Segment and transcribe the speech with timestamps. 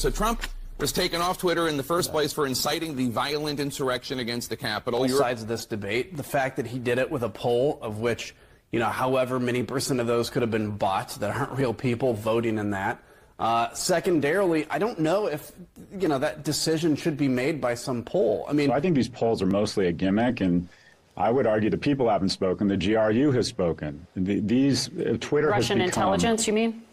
[0.00, 0.42] So Trump
[0.78, 4.56] was taken off Twitter in the first place for inciting the violent insurrection against the
[4.56, 5.00] Capitol.
[5.00, 7.98] Both sides of this debate, the fact that he did it with a poll of
[7.98, 8.34] which,
[8.72, 12.14] you know, however many percent of those could have been bots that aren't real people
[12.14, 13.02] voting in that.
[13.38, 15.52] Uh, secondarily, I don't know if
[15.98, 18.46] you know that decision should be made by some poll.
[18.48, 20.66] I mean, so I think these polls are mostly a gimmick, and
[21.18, 22.68] I would argue the people haven't spoken.
[22.68, 24.06] The GRU has spoken.
[24.16, 26.46] The, these uh, Twitter Russian has become, intelligence.
[26.46, 26.84] You mean?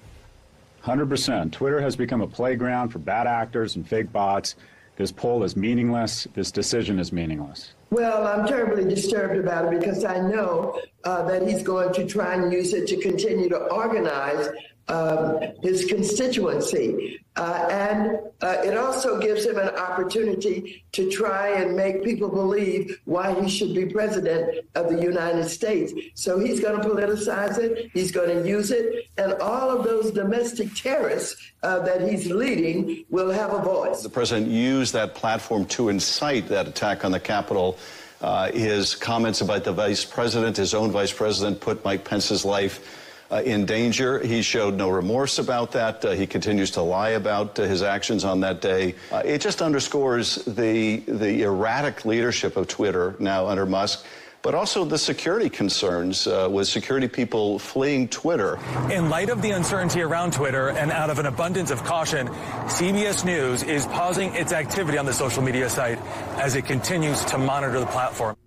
[0.88, 1.52] 100%.
[1.52, 4.56] Twitter has become a playground for bad actors and fake bots.
[4.96, 6.28] This poll is meaningless.
[6.34, 7.74] This decision is meaningless.
[7.92, 12.36] Well, I'm terribly disturbed about it because I know uh, that he's going to try
[12.36, 14.50] and use it to continue to organize
[14.88, 17.20] um, his constituency.
[17.36, 23.00] Uh, and uh, it also gives him an opportunity to try and make people believe
[23.06, 25.94] why he should be president of the United States.
[26.16, 30.10] So he's going to politicize it, he's going to use it, and all of those
[30.12, 34.02] domestic terrorists uh, that he's leading will have a voice.
[34.02, 37.78] The president used that platform to incite that attack on the Capitol.
[38.20, 43.07] Uh, his comments about the vice president, his own vice president, put Mike Pence's life
[43.32, 44.20] uh, in danger.
[44.20, 46.04] He showed no remorse about that.
[46.04, 48.96] Uh, he continues to lie about uh, his actions on that day.
[49.12, 54.06] Uh, it just underscores the the erratic leadership of Twitter now under Musk.
[54.44, 58.58] But also the security concerns uh, with security people fleeing Twitter.
[58.90, 62.28] In light of the uncertainty around Twitter and out of an abundance of caution,
[62.68, 66.00] CBS News is pausing its activity on the social media site
[66.38, 68.38] as it continues to monitor the platform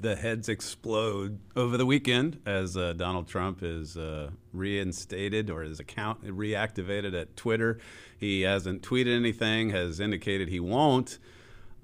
[0.00, 5.80] the heads explode over the weekend as uh, Donald Trump is uh, reinstated or his
[5.80, 7.78] account reactivated at Twitter.
[8.18, 11.18] He hasn't tweeted anything, has indicated he won't.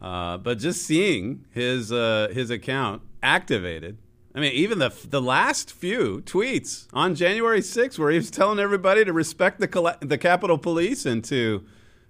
[0.00, 3.98] Uh, but just seeing his uh, his account activated,
[4.34, 8.58] I mean, even the the last few tweets on January 6th, where he was telling
[8.58, 11.64] everybody to respect the the Capitol Police and to,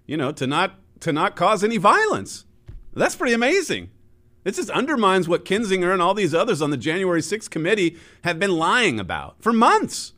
[0.07, 2.45] you know, to not to not cause any violence.
[2.95, 3.91] That's pretty amazing.
[4.45, 8.39] It just undermines what Kinzinger and all these others on the January 6th committee have
[8.39, 10.15] been lying about for months.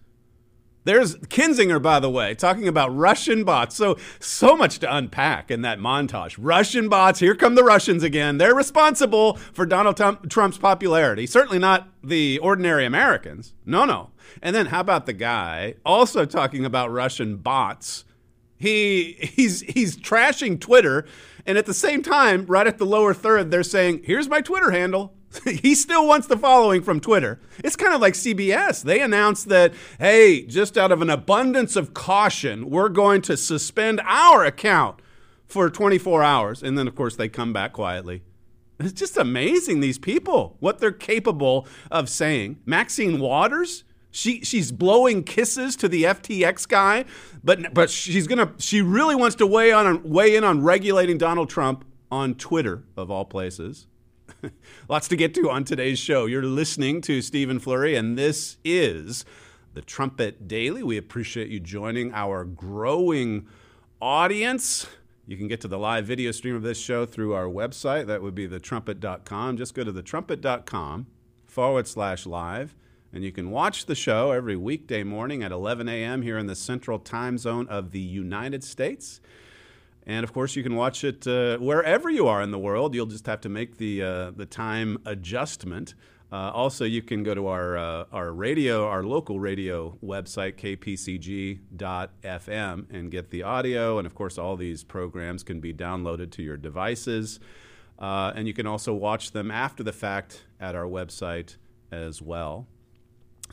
[0.84, 3.76] There's Kinzinger, by the way, talking about Russian bots.
[3.76, 6.36] So, so much to unpack in that montage.
[6.38, 8.38] Russian bots, here come the Russians again.
[8.38, 9.96] They're responsible for Donald
[10.28, 11.26] Trump's popularity.
[11.26, 13.54] Certainly not the ordinary Americans.
[13.64, 14.10] No, no.
[14.42, 18.04] And then how about the guy also talking about Russian bots?
[18.62, 21.04] He he's he's trashing Twitter
[21.46, 24.70] and at the same time, right at the lower third, they're saying, here's my Twitter
[24.70, 25.14] handle.
[25.44, 27.40] he still wants the following from Twitter.
[27.64, 28.82] It's kind of like CBS.
[28.82, 34.00] They announced that, hey, just out of an abundance of caution, we're going to suspend
[34.04, 35.00] our account
[35.46, 36.62] for 24 hours.
[36.62, 38.22] And then, of course, they come back quietly.
[38.78, 42.58] It's just amazing, these people, what they're capable of saying.
[42.66, 47.04] Maxine Waters, she she's blowing kisses to the FTX guy,
[47.42, 51.48] but but she's gonna she really wants to weigh on weigh in on regulating Donald
[51.48, 53.88] Trump on Twitter of all places.
[54.88, 56.26] Lots to get to on today's show.
[56.26, 59.24] You're listening to Stephen Flurry, and this is
[59.72, 60.82] the Trumpet Daily.
[60.82, 63.48] We appreciate you joining our growing
[64.00, 64.86] audience.
[65.26, 68.06] You can get to the live video stream of this show through our website.
[68.06, 69.56] That would be thetrumpet.com.
[69.56, 71.06] Just go to thetrumpet.com
[71.46, 72.74] forward slash live
[73.12, 76.22] and you can watch the show every weekday morning at 11 a.m.
[76.22, 79.20] here in the central time zone of the United States.
[80.06, 82.94] And of course, you can watch it uh, wherever you are in the world.
[82.94, 85.94] You'll just have to make the, uh, the time adjustment.
[86.32, 91.60] Uh, also, you can go to our, uh, our radio, our local radio website, kpcg.fm,
[92.90, 93.98] and get the audio.
[93.98, 97.38] And of course, all these programs can be downloaded to your devices.
[97.98, 101.58] Uh, and you can also watch them after the fact at our website
[101.92, 102.66] as well.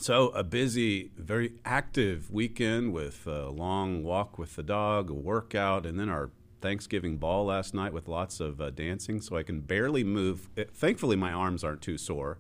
[0.01, 5.85] So, a busy, very active weekend with a long walk with the dog, a workout,
[5.85, 6.29] and then our
[6.61, 9.19] Thanksgiving ball last night with lots of uh, dancing.
[9.19, 10.47] So, I can barely move.
[10.55, 12.37] It, thankfully, my arms aren't too sore,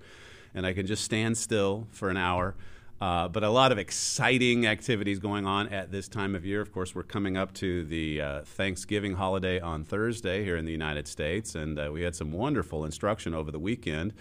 [0.55, 2.55] and I can just stand still for an hour.
[3.01, 6.61] Uh, but a lot of exciting activities going on at this time of year.
[6.61, 10.71] Of course, we're coming up to the uh, Thanksgiving holiday on Thursday here in the
[10.71, 14.13] United States, and uh, we had some wonderful instruction over the weekend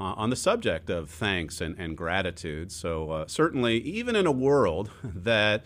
[0.00, 2.72] on the subject of thanks and, and gratitude.
[2.72, 5.64] So, uh, certainly, even in a world that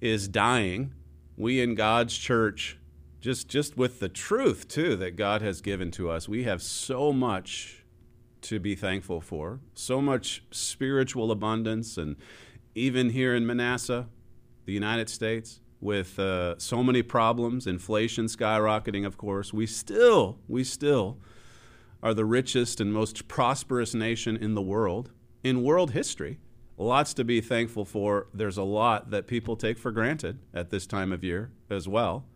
[0.00, 0.92] is dying,
[1.36, 2.78] we in God's church,
[3.20, 7.12] just just with the truth too that God has given to us, we have so
[7.12, 7.84] much
[8.42, 12.16] to be thankful for, so much spiritual abundance, and
[12.74, 14.06] even here in Manasseh,
[14.66, 20.62] the United States, with uh, so many problems, inflation skyrocketing, of course, we still, we
[20.62, 21.18] still
[22.04, 25.10] are the richest and most prosperous nation in the world,
[25.42, 26.38] in world history.
[26.76, 28.28] Lots to be thankful for.
[28.34, 32.26] There's a lot that people take for granted at this time of year as well.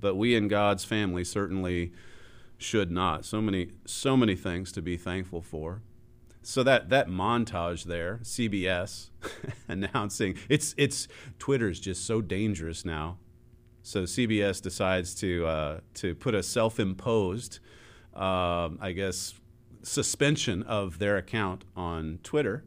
[0.00, 1.92] But we in God's family certainly
[2.58, 3.24] should not.
[3.24, 5.82] So many, so many things to be thankful for.
[6.42, 9.10] So that that montage there, CBS
[9.68, 11.08] announcing it's it's
[11.38, 13.18] Twitter's just so dangerous now.
[13.82, 17.60] So CBS decides to uh, to put a self-imposed,
[18.18, 19.34] uh, I guess,
[19.82, 22.64] suspension of their account on Twitter.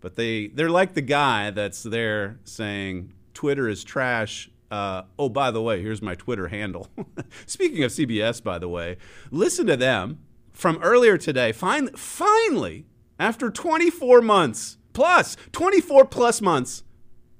[0.00, 5.50] But they they're like the guy that's there saying Twitter is trash uh, oh, by
[5.50, 6.88] the way, here's my Twitter handle.
[7.46, 8.96] Speaking of CBS, by the way,
[9.30, 10.18] listen to them
[10.52, 11.52] from earlier today.
[11.52, 12.86] Fin- finally,
[13.18, 16.82] after 24 months plus, 24 plus months,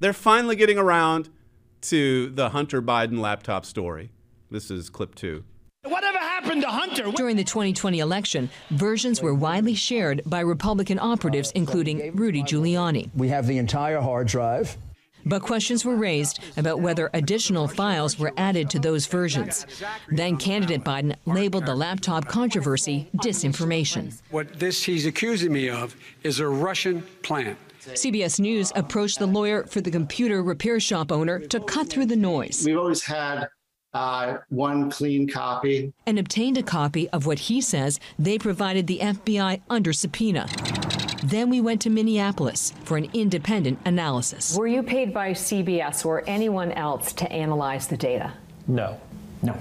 [0.01, 1.29] they're finally getting around
[1.83, 4.11] to the Hunter Biden laptop story.
[4.51, 5.45] This is clip two.
[5.85, 7.13] Whatever happened to Hunter?
[7.13, 13.11] During the 2020 election, versions were widely shared by Republican operatives, including Rudy Giuliani.
[13.15, 14.77] We have the entire hard drive.
[15.25, 19.67] But questions were raised about whether additional files were added to those versions.
[20.09, 24.21] Then candidate Biden labeled the laptop controversy disinformation.
[24.31, 25.95] What this he's accusing me of
[26.25, 27.59] is a Russian plant.
[27.81, 32.17] CBS News approached the lawyer for the computer repair shop owner to cut through the
[32.17, 32.65] noise.
[32.67, 33.49] We've always had
[33.95, 35.93] uh, one clean copy.
[36.07, 40.47] And obtained a copy of what he says they provided the FBI under subpoena.
[41.25, 44.57] Then we went to Minneapolis for an independent analysis.
[44.57, 48.33] Were you paid by CBS or anyone else to analyze the data?
[48.67, 49.01] No.
[49.43, 49.57] No.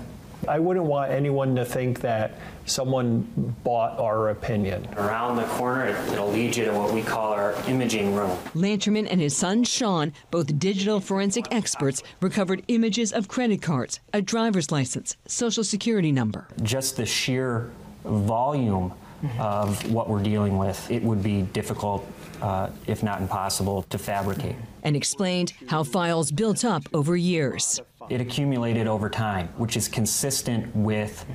[0.47, 2.31] I wouldn't want anyone to think that
[2.65, 3.21] someone
[3.63, 4.88] bought our opinion.
[4.97, 8.38] Around the corner, it'll lead you to what we call our imaging room.
[8.55, 14.21] Lanterman and his son Sean, both digital forensic experts, recovered images of credit cards, a
[14.21, 16.47] driver's license, social security number.
[16.63, 17.71] Just the sheer
[18.03, 18.93] volume
[19.39, 22.05] of what we're dealing with, it would be difficult,
[22.41, 24.55] uh, if not impossible, to fabricate.
[24.83, 27.81] And explained how files built up over years.
[28.09, 31.25] It accumulated over time, which is consistent with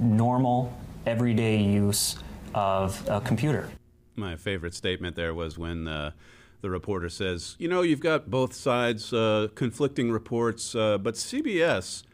[0.00, 0.72] normal,
[1.04, 2.16] everyday use
[2.54, 3.68] of a computer.
[4.16, 6.12] My favorite statement there was when uh,
[6.62, 12.04] the reporter says, You know, you've got both sides uh, conflicting reports, uh, but CBS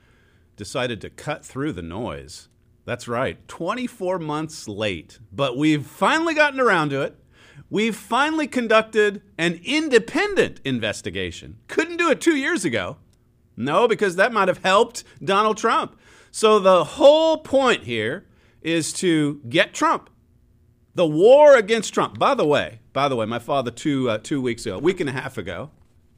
[0.56, 2.48] decided to cut through the noise.
[2.84, 7.16] That's right, 24 months late, but we've finally gotten around to it.
[7.70, 11.58] We've finally conducted an independent investigation.
[11.68, 12.98] Couldn't do it two years ago.
[13.56, 15.98] No, because that might have helped Donald Trump.
[16.30, 18.26] So the whole point here
[18.60, 20.10] is to get Trump.
[20.94, 22.18] The war against Trump.
[22.18, 25.00] By the way, by the way, my father two uh, two weeks ago, a week
[25.00, 25.70] and a half ago,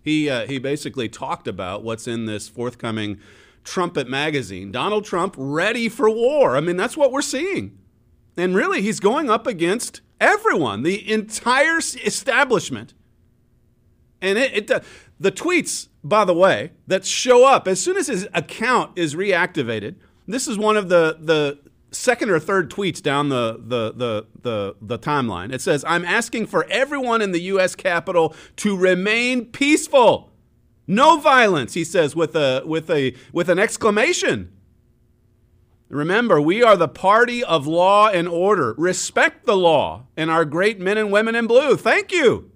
[0.02, 3.18] he uh, he basically talked about what's in this forthcoming
[3.64, 4.70] Trumpet magazine.
[4.70, 6.56] Donald Trump ready for war.
[6.56, 7.78] I mean, that's what we're seeing.
[8.36, 12.94] And really, he's going up against everyone, the entire establishment.
[14.22, 14.84] And it, it
[15.18, 19.96] the tweets, by the way, that show up as soon as his account is reactivated.
[20.26, 21.58] This is one of the the
[21.90, 25.52] second or third tweets down the the the the, the timeline.
[25.52, 27.74] It says, "I'm asking for everyone in the U.S.
[27.74, 30.32] Capitol to remain peaceful."
[30.86, 34.52] No violence, he says with a with a with an exclamation.
[35.88, 38.74] Remember, we are the party of law and order.
[38.76, 41.76] Respect the law and our great men and women in blue.
[41.76, 42.50] Thank you.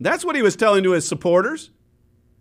[0.00, 1.70] That's what he was telling to his supporters.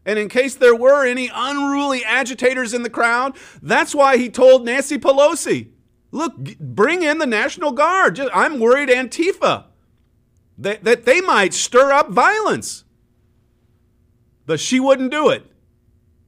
[0.06, 4.66] And in case there were any unruly agitators in the crowd, that's why he told
[4.66, 5.70] Nancy Pelosi,
[6.12, 8.20] look, bring in the National Guard.
[8.20, 9.66] I'm worried Antifa,
[10.58, 12.84] that, that they might stir up violence.
[14.46, 15.46] But she wouldn't do it.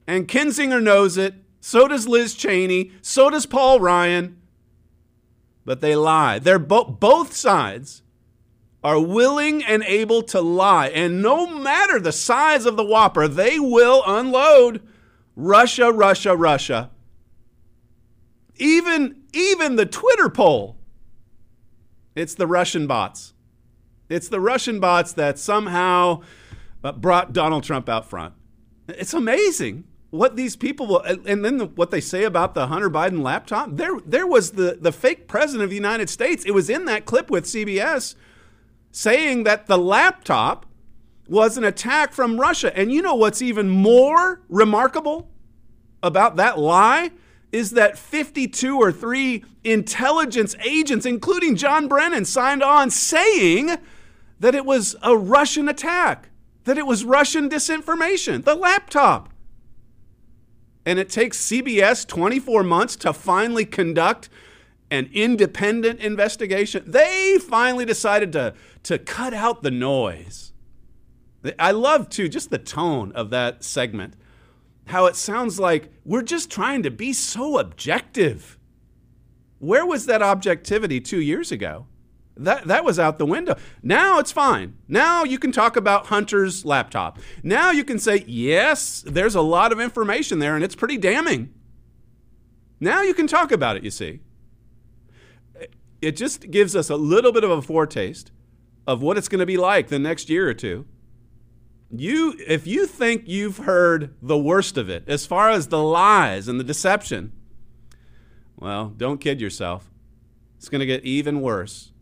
[0.06, 1.34] And Kinzinger knows it.
[1.60, 2.92] So does Liz Cheney.
[3.02, 4.40] So does Paul Ryan.
[5.66, 6.38] But they lie.
[6.38, 8.02] They're bo- both sides
[8.86, 10.86] are willing and able to lie.
[10.86, 14.80] And no matter the size of the whopper, they will unload
[15.34, 16.92] Russia, Russia, Russia.
[18.54, 20.76] Even, even the Twitter poll,
[22.14, 23.34] it's the Russian bots.
[24.08, 26.22] It's the Russian bots that somehow
[26.84, 28.34] uh, brought Donald Trump out front.
[28.86, 32.88] It's amazing what these people will, and then the, what they say about the Hunter
[32.88, 33.70] Biden laptop.
[33.72, 36.44] There, there was the, the fake president of the United States.
[36.44, 38.14] It was in that clip with CBS
[38.96, 40.64] saying that the laptop
[41.28, 42.74] was an attack from Russia.
[42.74, 45.28] And you know what's even more remarkable
[46.02, 47.10] about that lie?
[47.52, 53.76] Is that 52 or 3 intelligence agents, including John Brennan, signed on saying
[54.40, 56.30] that it was a Russian attack,
[56.64, 59.28] that it was Russian disinformation, the laptop.
[60.86, 64.30] And it takes CBS 24 months to finally conduct
[64.90, 66.84] an independent investigation.
[66.86, 70.52] They finally decided to, to cut out the noise.
[71.58, 74.14] I love, too, just the tone of that segment.
[74.86, 78.58] How it sounds like we're just trying to be so objective.
[79.58, 81.86] Where was that objectivity two years ago?
[82.36, 83.56] That, that was out the window.
[83.82, 84.76] Now it's fine.
[84.86, 87.18] Now you can talk about Hunter's laptop.
[87.42, 91.54] Now you can say, yes, there's a lot of information there and it's pretty damning.
[92.78, 94.20] Now you can talk about it, you see.
[96.00, 98.30] It just gives us a little bit of a foretaste
[98.86, 100.86] of what it's going to be like the next year or two.
[101.90, 106.48] You, if you think you've heard the worst of it, as far as the lies
[106.48, 107.32] and the deception,
[108.56, 109.90] well, don't kid yourself.
[110.56, 111.92] It's going to get even worse.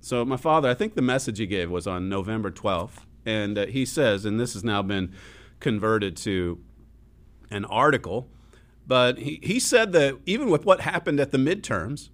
[0.00, 3.04] So, my father, I think the message he gave was on November 12th.
[3.24, 5.12] And uh, he says, and this has now been
[5.60, 6.60] converted to
[7.50, 8.28] an article,
[8.86, 12.10] but he, he said that even with what happened at the midterms,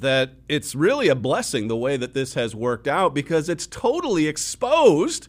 [0.00, 4.26] that it's really a blessing the way that this has worked out because it's totally
[4.26, 5.28] exposed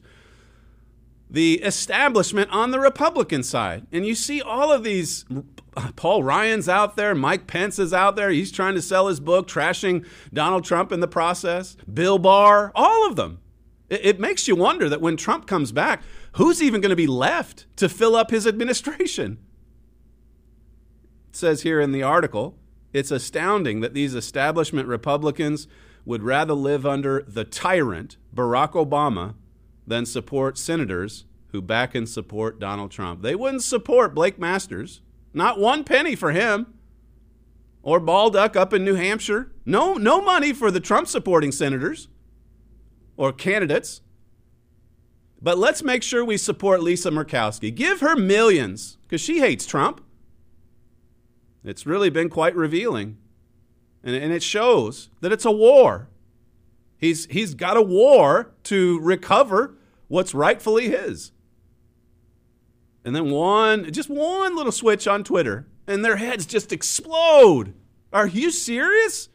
[1.29, 3.85] the establishment on the Republican side.
[3.91, 5.25] And you see all of these
[5.95, 8.29] Paul Ryan's out there, Mike Pence is out there.
[8.29, 11.77] He's trying to sell his book, trashing Donald Trump in the process.
[11.91, 13.39] Bill Barr, all of them.
[13.89, 16.01] It, it makes you wonder that when Trump comes back,
[16.33, 19.37] who's even going to be left to fill up his administration?
[21.29, 22.57] It says here in the article,
[22.93, 25.67] it's astounding that these establishment Republicans
[26.05, 29.35] would rather live under the tyrant, Barack Obama,
[29.85, 33.21] than support senators who back and support Donald Trump.
[33.21, 35.01] They wouldn't support Blake Masters.
[35.33, 36.73] Not one penny for him.
[37.81, 39.51] Or Bolduc up in New Hampshire.
[39.65, 42.07] No, no money for the Trump supporting senators
[43.17, 44.01] or candidates.
[45.41, 47.73] But let's make sure we support Lisa Murkowski.
[47.73, 50.01] Give her millions because she hates Trump.
[51.63, 53.17] It's really been quite revealing.
[54.03, 56.09] And, and it shows that it's a war.
[56.97, 59.75] He's, he's got a war to recover
[60.07, 61.31] what's rightfully his.
[63.05, 67.73] And then one, just one little switch on Twitter, and their heads just explode.
[68.11, 69.29] Are you serious?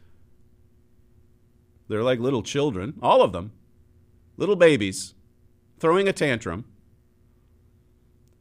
[1.87, 3.51] They're like little children, all of them,
[4.37, 5.13] little babies,
[5.79, 6.65] throwing a tantrum.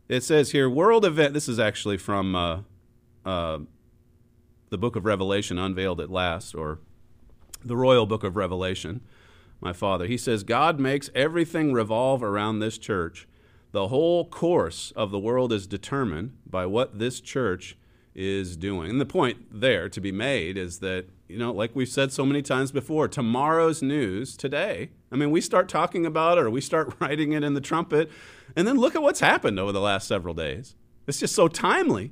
[0.09, 1.33] It says here, world event.
[1.33, 2.61] This is actually from uh,
[3.25, 3.61] uh,
[4.75, 6.81] the book of Revelation, unveiled at last, or
[7.65, 9.03] the royal book of Revelation.
[9.61, 13.29] My father, he says, God makes everything revolve around this church.
[13.71, 17.77] The whole course of the world is determined by what this church
[18.17, 18.91] is doing.
[18.91, 22.27] And the point there to be made is that, you know, like we've said so
[22.27, 26.61] many times before, tomorrow's news today, I mean, we start talking about it or we
[26.61, 28.11] start writing it in the trumpet,
[28.57, 30.75] and then look at what's happened over the last several days.
[31.07, 32.11] It's just so timely.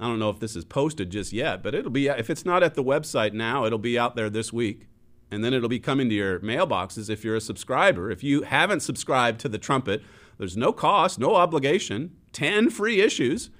[0.00, 2.62] I don't know if this is posted just yet, but it'll be, if it's not
[2.62, 4.86] at the website now, it'll be out there this week.
[5.30, 8.10] And then it'll be coming to your mailboxes if you're a subscriber.
[8.10, 10.02] If you haven't subscribed to the trumpet,
[10.38, 13.50] there's no cost, no obligation, 10 free issues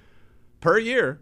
[0.61, 1.19] per year.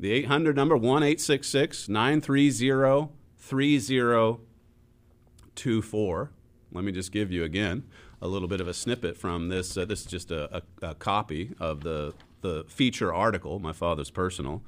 [0.00, 6.30] The 800 number 1 930 3024.
[6.72, 7.84] Let me just give you again
[8.20, 9.76] a little bit of a snippet from this.
[9.76, 14.10] Uh, this is just a, a, a copy of the, the feature article, my father's
[14.10, 14.62] personal.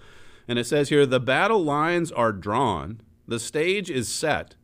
[0.49, 4.57] And it says here the battle lines are drawn, the stage is set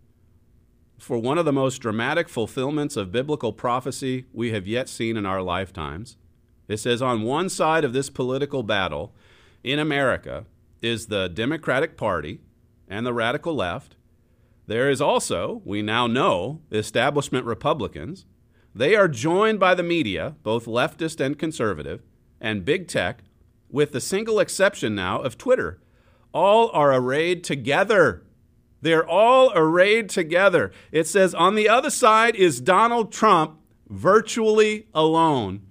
[0.99, 5.26] for one of the most dramatic fulfillments of biblical prophecy we have yet seen in
[5.26, 6.16] our lifetimes.
[6.69, 9.14] It says, on one side of this political battle
[9.64, 10.45] in America
[10.81, 12.40] is the Democratic Party
[12.88, 13.97] and the radical left.
[14.69, 18.26] There is also, we now know, establishment Republicans.
[18.75, 22.02] They are joined by the media, both leftist and conservative,
[22.43, 23.23] and big tech,
[23.71, 25.81] with the single exception now of Twitter.
[26.35, 28.25] All are arrayed together
[28.83, 30.73] they're all arrayed together.
[30.91, 33.59] It says on the other side is Donald Trump
[33.89, 35.63] virtually alone.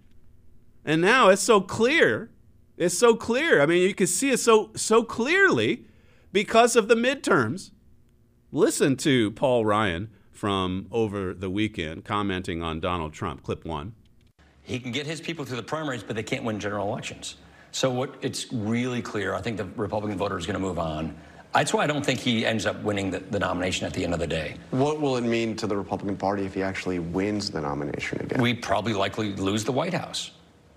[0.85, 2.31] And now it's so clear.
[2.77, 3.61] It's so clear.
[3.61, 5.85] I mean, you can see it so so clearly
[6.31, 7.71] because of the midterms.
[8.51, 13.93] Listen to Paul Ryan from over the weekend commenting on Donald Trump, clip 1.
[14.63, 17.35] He can get his people through the primaries, but they can't win general elections.
[17.71, 21.15] So what it's really clear, I think the Republican voter is going to move on
[21.53, 24.13] That's why I don't think he ends up winning the, the nomination at the end
[24.13, 24.55] of the day.
[24.71, 28.41] What will it mean to the Republican Party if he actually wins the nomination again?
[28.41, 30.31] We probably likely lose the White House.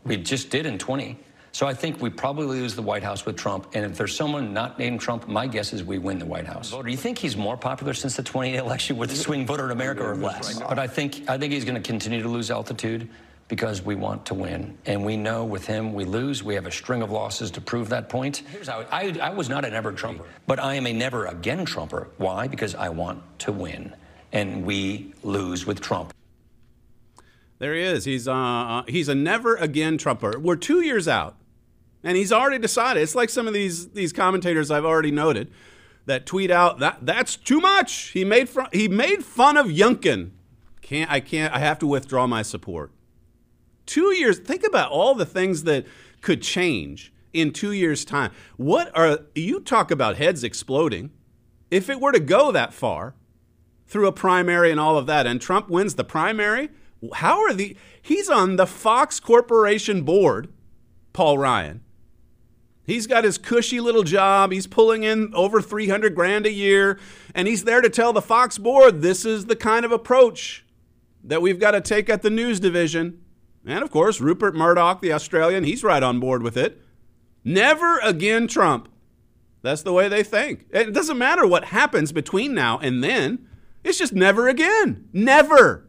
[0.04, 1.16] We just did in 20.
[1.52, 3.68] So I think we probably lose the White House with Trump.
[3.74, 6.70] And if there's someone not named Trump, my guess is we win the White House.
[6.72, 9.70] Do you think he's more popular since the 20 election with the swing voter in
[9.70, 10.58] America or less?
[10.58, 13.08] But I think I think he's going to continue to lose altitude
[13.48, 14.78] because we want to win.
[14.86, 16.42] And we know with him we lose.
[16.42, 18.38] We have a string of losses to prove that point.
[18.50, 21.64] Here's how I, I was not a never Trumper, but I am a never again
[21.64, 22.08] Trumper.
[22.16, 22.48] Why?
[22.48, 23.94] Because I want to win.
[24.32, 26.12] And we lose with Trump.
[27.58, 28.04] There he is.
[28.04, 30.38] He's uh, he's a never again Trumper.
[30.38, 31.36] We're two years out,
[32.02, 33.02] and he's already decided.
[33.02, 35.52] It's like some of these these commentators I've already noted
[36.06, 38.08] that tweet out that that's too much.
[38.08, 40.30] He made fun, he made fun of Youngkin.
[40.82, 42.90] Can't I can't I have to withdraw my support.
[43.86, 44.38] Two years.
[44.38, 45.86] Think about all the things that
[46.20, 48.30] could change in two years' time.
[48.56, 51.10] What are you talk about heads exploding?
[51.70, 53.14] If it were to go that far
[53.86, 56.70] through a primary and all of that, and Trump wins the primary,
[57.14, 60.52] how are the he's on the Fox Corporation board,
[61.12, 61.82] Paul Ryan.
[62.86, 64.52] He's got his cushy little job.
[64.52, 66.98] He's pulling in over 300 grand a year,
[67.34, 70.66] and he's there to tell the Fox board this is the kind of approach
[71.22, 73.23] that we've got to take at the news division.
[73.66, 76.80] And of course, Rupert Murdoch, the Australian, he's right on board with it.
[77.44, 78.88] Never again Trump.
[79.62, 80.66] That's the way they think.
[80.70, 83.46] It doesn't matter what happens between now and then.
[83.82, 85.08] It's just never again.
[85.12, 85.88] Never.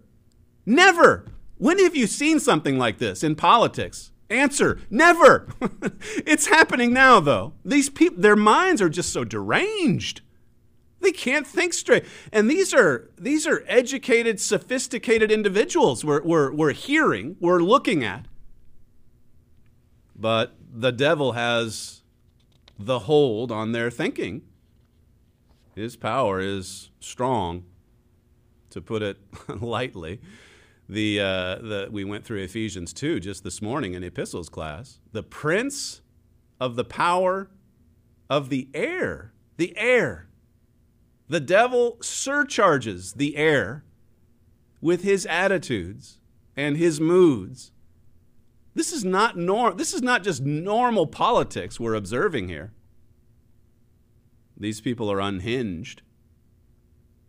[0.66, 1.26] Never.
[1.58, 4.12] When have you seen something like this in politics?
[4.30, 5.48] Answer never.
[6.26, 7.54] it's happening now, though.
[7.64, 10.22] These people, their minds are just so deranged.
[11.06, 12.04] They can't think straight.
[12.34, 18.26] And these are these are educated, sophisticated individuals we're, we're, we're hearing, we're looking at.
[20.16, 22.02] But the devil has
[22.80, 24.42] the hold on their thinking.
[25.76, 27.66] His power is strong,
[28.72, 29.20] to put it
[29.62, 30.20] lightly
[30.90, 35.00] the, uh, the we went through Ephesians 2 just this morning in epistles class.
[35.12, 36.02] The prince
[36.60, 37.52] of the power
[38.28, 40.25] of the air, the air.
[41.28, 43.84] The devil surcharges the air
[44.82, 46.20] with his attitudes
[46.56, 47.72] and his moods.
[48.76, 52.74] This is not nor- this is not just normal politics we're observing here.
[54.58, 56.02] These people are unhinged.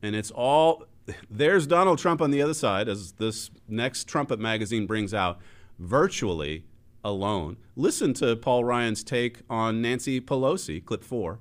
[0.03, 0.85] And it's all
[1.31, 5.39] there's Donald Trump on the other side, as this next Trumpet magazine brings out,
[5.79, 6.65] virtually
[7.05, 7.57] alone.
[7.77, 11.39] Listen to Paul Ryan's take on Nancy Pelosi, clip four.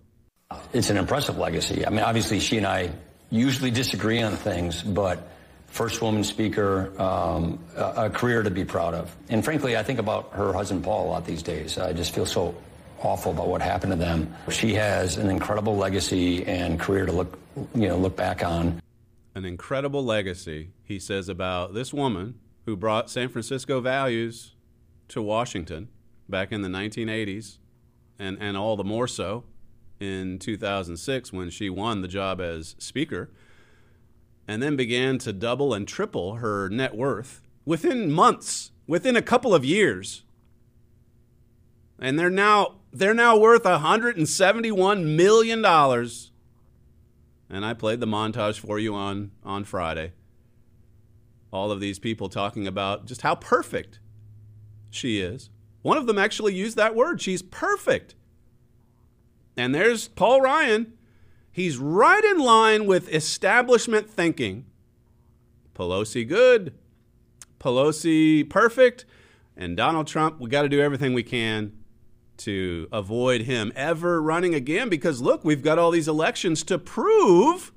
[0.73, 1.86] It's an impressive legacy.
[1.86, 2.91] I mean, obviously, she and I
[3.29, 5.27] usually disagree on things, but
[5.67, 9.15] first woman speaker, um, a, a career to be proud of.
[9.29, 11.77] And frankly, I think about her husband Paul a lot these days.
[11.77, 12.55] I just feel so
[13.01, 14.34] awful about what happened to them.
[14.49, 17.39] She has an incredible legacy and career to look,
[17.73, 18.81] you know, look back on
[19.34, 24.55] an incredible legacy, he says, about this woman who brought San Francisco values
[25.10, 25.89] to Washington
[26.29, 27.58] back in the 1980s,
[28.17, 29.43] and, and all the more so
[30.05, 33.29] in 2006 when she won the job as Speaker,
[34.47, 39.55] and then began to double and triple her net worth within months, within a couple
[39.55, 40.23] of years.
[41.99, 46.31] And they're now they're now worth 171 million dollars
[47.49, 50.13] and I played the montage for you on, on Friday.
[51.51, 53.99] All of these people talking about just how perfect
[54.89, 55.49] she is.
[55.81, 57.21] One of them actually used that word.
[57.21, 58.15] She's perfect.
[59.57, 60.93] And there's Paul Ryan.
[61.51, 64.65] He's right in line with establishment thinking.
[65.73, 66.73] Pelosi good,
[67.59, 69.05] Pelosi perfect,
[69.57, 71.73] and Donald Trump, we got to do everything we can
[72.37, 77.71] to avoid him ever running again because look, we've got all these elections to prove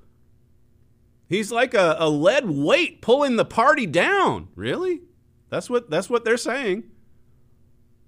[1.29, 4.49] he's like a, a lead weight pulling the party down.
[4.55, 5.03] Really?
[5.51, 6.85] That's what that's what they're saying.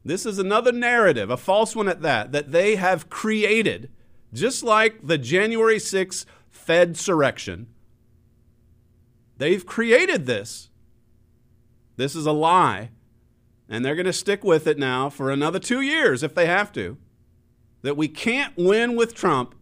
[0.04, 3.90] This is another narrative, a false one at that, that they have created,
[4.32, 7.66] just like the January 6th Fed surrection.
[9.36, 10.70] They've created this.
[11.96, 12.90] This is a lie
[13.70, 16.72] and they're going to stick with it now for another two years if they have
[16.72, 16.98] to,
[17.82, 19.54] that we can't win with Trump.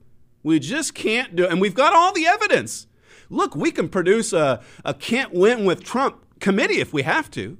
[0.42, 1.52] We just can't do it.
[1.52, 2.86] And we've got all the evidence.
[3.28, 7.58] Look, we can produce a, a can't win with Trump committee if we have to,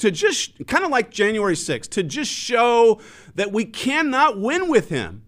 [0.00, 3.00] to just kind of like January 6th, to just show
[3.34, 5.22] that we cannot win with him.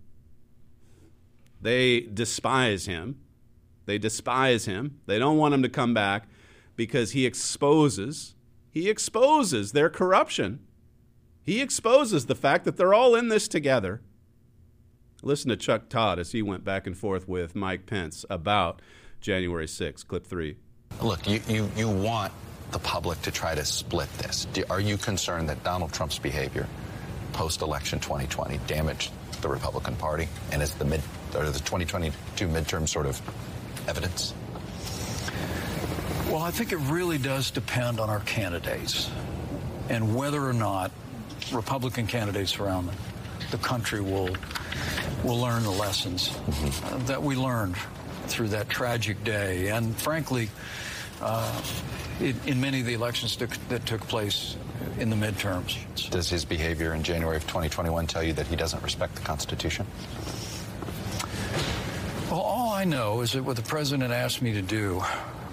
[1.61, 3.21] They despise him.
[3.85, 5.01] They despise him.
[5.05, 6.27] They don't want him to come back
[6.75, 8.35] because he exposes
[8.71, 10.61] he exposes their corruption.
[11.43, 14.01] He exposes the fact that they're all in this together.
[15.23, 18.81] Listen to Chuck Todd as he went back and forth with Mike Pence about
[19.21, 20.07] January 6th.
[20.07, 20.57] Clip three.
[21.03, 22.33] Look, you, you, you want
[22.73, 24.47] the public to try to split this.
[24.53, 26.67] Do, are you concerned that Donald Trump's behavior
[27.33, 31.01] post election 2020 damaged the Republican Party and is the mid
[31.35, 33.21] or the 2022 midterm sort of
[33.89, 34.35] evidence?
[36.31, 39.11] Well, I think it really does depend on our candidates
[39.89, 40.91] and whether or not
[41.53, 42.91] Republican candidates around
[43.51, 44.35] the country will
[45.23, 46.37] will learn the lessons
[46.85, 47.77] uh, that we learned
[48.27, 50.49] through that tragic day, and frankly,
[51.21, 51.63] uh,
[52.21, 54.57] in, in, many of the elections that, that took place
[54.99, 55.77] in the midterms.
[56.11, 59.87] Does his behavior in January of 2021 tell you that he doesn't respect the Constitution?
[62.31, 65.03] Well, all I know is that what the president asked me to do,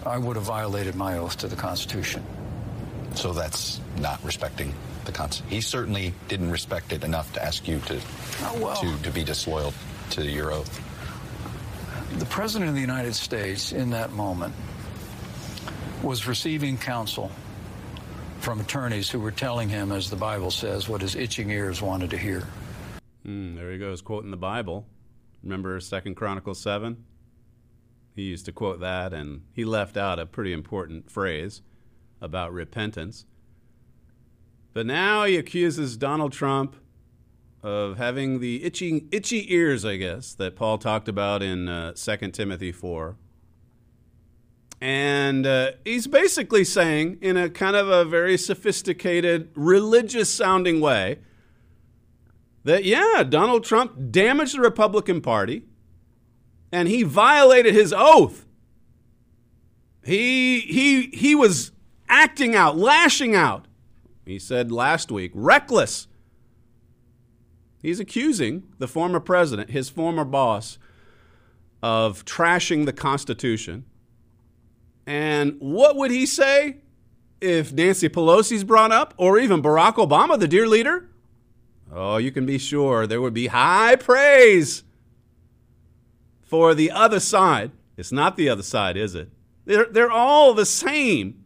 [0.05, 2.23] I would have violated my oath to the Constitution.
[3.15, 4.73] So that's not respecting
[5.05, 5.55] the Constitution.
[5.55, 7.99] He certainly didn't respect it enough to ask you to
[8.43, 9.73] oh, well, to, to be disloyal
[10.11, 10.85] to your oath.
[12.17, 14.53] The president of the United States in that moment
[16.03, 17.31] was receiving counsel
[18.39, 22.09] from attorneys who were telling him, as the Bible says, what his itching ears wanted
[22.11, 22.47] to hear.
[23.25, 24.87] Mm, there he goes, quoting the Bible.
[25.43, 27.03] Remember Second Chronicles 7?
[28.15, 31.61] He used to quote that, and he left out a pretty important phrase
[32.21, 33.25] about repentance.
[34.73, 36.75] But now he accuses Donald Trump
[37.61, 42.31] of having the itchy, itchy ears, I guess, that Paul talked about in uh, 2
[42.31, 43.17] Timothy 4.
[44.81, 51.19] And uh, he's basically saying, in a kind of a very sophisticated, religious sounding way,
[52.63, 55.63] that, yeah, Donald Trump damaged the Republican Party
[56.71, 58.45] and he violated his oath.
[60.03, 61.71] He, he, he was
[62.07, 63.65] acting out, lashing out.
[64.25, 66.07] He said last week, reckless.
[67.81, 70.77] He's accusing the former president, his former boss,
[71.81, 73.85] of trashing the Constitution.
[75.09, 76.77] And what would he say
[77.41, 81.09] if Nancy Pelosi's brought up, or even Barack Obama, the dear leader?
[81.91, 84.83] Oh, you can be sure there would be high praise
[86.43, 87.71] for the other side.
[87.97, 89.31] It's not the other side, is it?
[89.65, 91.43] They're, they're all the same.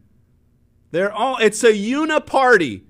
[0.90, 2.82] They're all, it's a uniparty.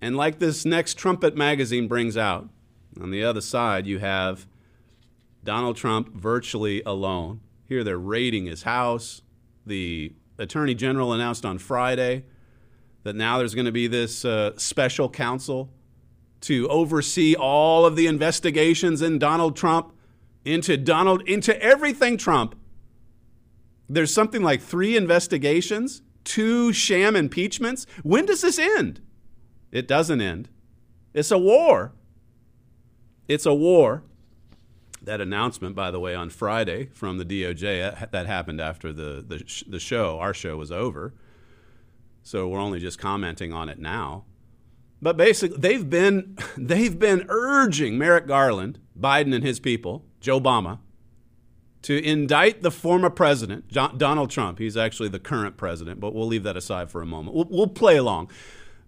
[0.00, 2.48] And like this next Trumpet magazine brings out,
[2.98, 4.46] on the other side, you have
[5.44, 7.42] Donald Trump virtually alone.
[7.68, 9.20] Here they're raiding his house.
[9.66, 12.24] The attorney general announced on Friday
[13.04, 15.70] that now there's going to be this uh, special counsel
[16.42, 19.92] to oversee all of the investigations in Donald Trump
[20.44, 22.56] into Donald into everything Trump.
[23.88, 27.86] There's something like 3 investigations, two sham impeachments.
[28.02, 29.00] When does this end?
[29.70, 30.48] It doesn't end.
[31.14, 31.92] It's a war.
[33.28, 34.02] It's a war.
[35.04, 39.24] That announcement, by the way, on Friday from the DOJ, uh, that happened after the,
[39.26, 41.12] the, the show, our show was over.
[42.22, 44.24] So we're only just commenting on it now.
[45.00, 50.78] But basically, they've been, they've been urging Merrick Garland, Biden and his people, Joe Obama,
[51.82, 54.60] to indict the former president, John, Donald Trump.
[54.60, 57.34] He's actually the current president, but we'll leave that aside for a moment.
[57.34, 58.30] We'll, we'll play along.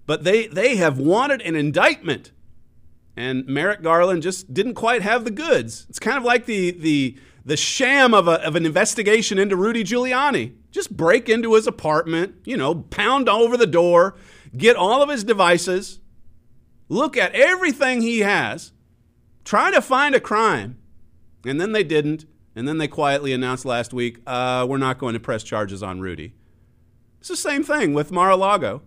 [0.06, 2.30] But they, they have wanted an indictment.
[3.16, 5.86] And Merrick Garland just didn't quite have the goods.
[5.88, 9.84] It's kind of like the, the, the sham of, a, of an investigation into Rudy
[9.84, 10.54] Giuliani.
[10.70, 14.16] Just break into his apartment, you know, pound over the door,
[14.56, 16.00] get all of his devices,
[16.88, 18.72] look at everything he has,
[19.44, 20.78] try to find a crime.
[21.44, 22.24] And then they didn't.
[22.56, 26.00] And then they quietly announced last week, uh, we're not going to press charges on
[26.00, 26.34] Rudy.
[27.18, 28.82] It's the same thing with Mar a Lago.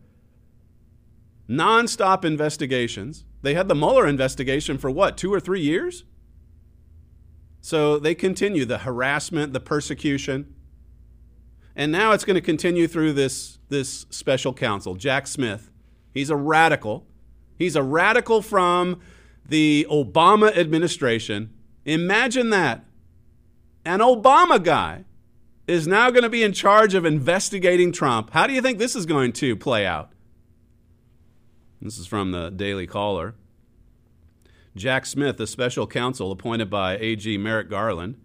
[1.48, 3.26] Non-stop investigations.
[3.42, 6.04] They had the Mueller investigation for what, two or three years?
[7.62, 10.54] So they continue the harassment, the persecution.
[11.76, 15.70] And now it's going to continue through this, this special counsel, Jack Smith.
[16.14, 17.06] He's a radical.
[17.56, 19.00] He's a radical from
[19.46, 21.54] the Obama administration.
[21.86, 22.84] Imagine that.
[23.86, 25.06] An Obama guy
[25.68, 28.32] is now going to be in charge of investigating Trump.
[28.32, 30.12] How do you think this is going to play out?
[31.82, 33.36] This is from the Daily Caller.
[34.76, 38.20] Jack Smith, a special counsel appointed by AG Merrick Garland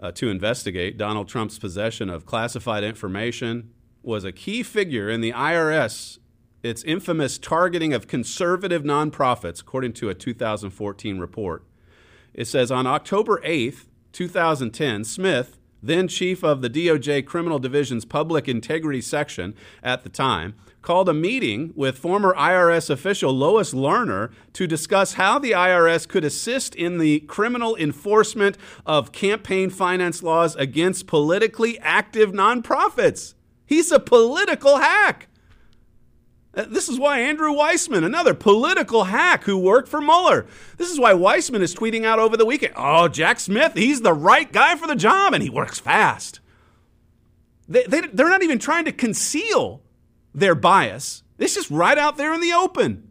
[0.00, 3.70] uh, to investigate Donald Trump's possession of classified information,
[4.02, 6.18] was a key figure in the IRS
[6.62, 11.64] its infamous targeting of conservative nonprofits, according to a 2014 report.
[12.34, 18.48] It says on October 8th, 2010, Smith, then chief of the DOJ Criminal Division's Public
[18.48, 24.66] Integrity Section at the time, called a meeting with former IRS official Lois Lerner to
[24.66, 31.06] discuss how the IRS could assist in the criminal enforcement of campaign finance laws against
[31.06, 33.34] politically active nonprofits.
[33.66, 35.28] He's a political hack.
[36.54, 40.98] Uh, This is why Andrew Weissmann, another political hack who worked for Mueller, this is
[40.98, 44.76] why Weissmann is tweeting out over the weekend Oh, Jack Smith, he's the right guy
[44.76, 46.40] for the job, and he works fast.
[47.68, 49.82] They, they, they're not even trying to conceal
[50.34, 53.08] their bias, it's just right out there in the open.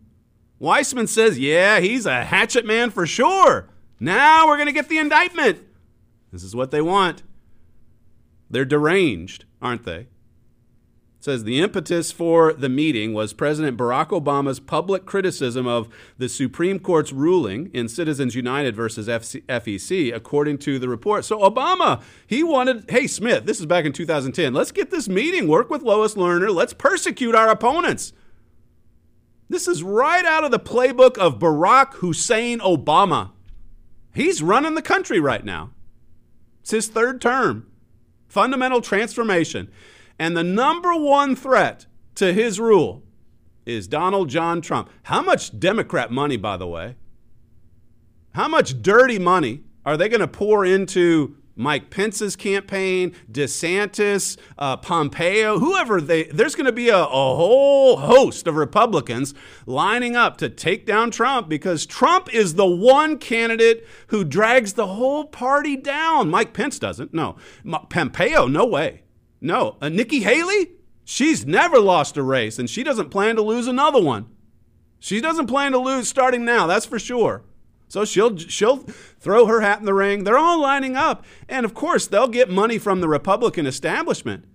[0.59, 3.69] Weissmann says, Yeah, he's a hatchet man for sure.
[3.99, 5.59] Now we're going to get the indictment.
[6.31, 7.23] This is what they want.
[8.49, 10.07] They're deranged, aren't they?
[11.27, 16.79] Says the impetus for the meeting was President Barack Obama's public criticism of the Supreme
[16.79, 21.25] Court's ruling in Citizens United versus FEC, according to the report.
[21.25, 24.53] So Obama, he wanted, hey Smith, this is back in 2010.
[24.53, 28.13] Let's get this meeting, work with Lois Lerner, let's persecute our opponents.
[29.49, 33.31] This is right out of the playbook of Barack Hussein Obama.
[34.15, 35.71] He's running the country right now.
[36.61, 37.67] It's his third term.
[38.29, 39.69] Fundamental transformation.
[40.19, 43.03] And the number one threat to his rule
[43.65, 44.89] is Donald John Trump.
[45.03, 46.95] How much Democrat money, by the way?
[48.33, 54.77] How much dirty money are they going to pour into Mike Pence's campaign, DeSantis, uh,
[54.77, 59.33] Pompeo, whoever they, there's going to be a, a whole host of Republicans
[59.65, 64.87] lining up to take down Trump because Trump is the one candidate who drags the
[64.87, 66.29] whole party down.
[66.29, 67.13] Mike Pence doesn't.
[67.13, 67.37] No.
[67.89, 69.01] Pompeo, no way.
[69.41, 69.77] No.
[69.81, 70.71] Uh, Nikki Haley,
[71.03, 74.27] she's never lost a race and she doesn't plan to lose another one.
[74.99, 77.43] She doesn't plan to lose starting now, that's for sure.
[77.87, 80.23] So she'll she'll throw her hat in the ring.
[80.23, 81.23] They're all lining up.
[81.47, 84.45] And of course, they'll get money from the Republican establishment.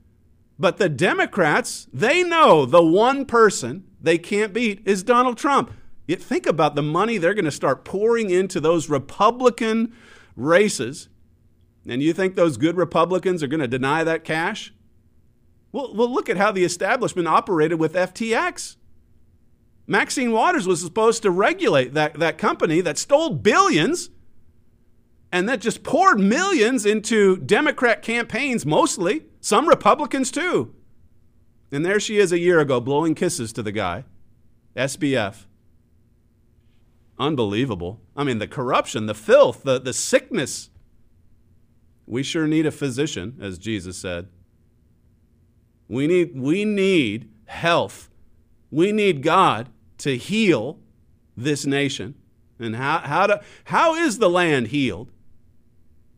[0.59, 5.73] But the Democrats, they know the one person they can't beat is Donald Trump.
[6.07, 9.95] Yet think about the money they're going to start pouring into those Republican
[10.37, 11.09] races.
[11.87, 14.73] And you think those good Republicans are going to deny that cash?
[15.73, 18.77] Well, well, look at how the establishment operated with FTX.
[19.87, 24.11] Maxine Waters was supposed to regulate that, that company that stole billions
[25.33, 30.75] and that just poured millions into Democrat campaigns, mostly, some Republicans too.
[31.73, 34.05] And there she is a year ago blowing kisses to the guy,
[34.77, 35.47] SBF.
[37.19, 38.01] Unbelievable.
[38.15, 40.69] I mean, the corruption, the filth, the, the sickness.
[42.07, 44.29] We sure need a physician, as Jesus said.
[45.89, 48.11] We need, we need health.
[48.71, 50.79] We need God to heal
[51.37, 52.15] this nation.
[52.59, 55.11] And how, how, to, how is the land healed?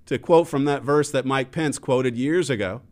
[0.06, 2.82] To quote from that verse that Mike Pence quoted years ago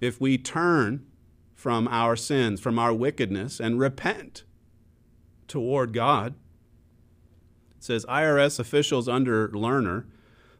[0.00, 1.06] if we turn
[1.54, 4.44] from our sins, from our wickedness, and repent
[5.46, 6.34] toward God.
[7.76, 10.06] It says IRS officials under Lerner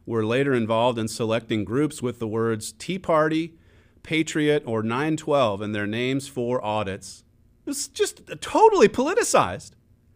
[0.05, 3.55] were later involved in selecting groups with the words Tea Party,
[4.03, 7.23] Patriot, or 912 in their names for audits.
[7.65, 9.71] It was just totally politicized.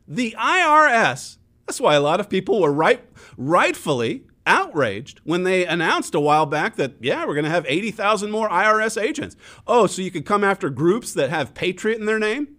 [0.08, 3.04] The IRS, that's why a lot of people were right,
[3.38, 8.32] rightfully outraged when they announced a while back that, yeah, we're going to have 80,000
[8.32, 9.36] more IRS agents.
[9.66, 12.56] Oh, so you could come after groups that have Patriot in their name?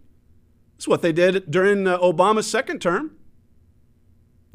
[0.77, 3.13] That's what they did during uh, Obama's second term.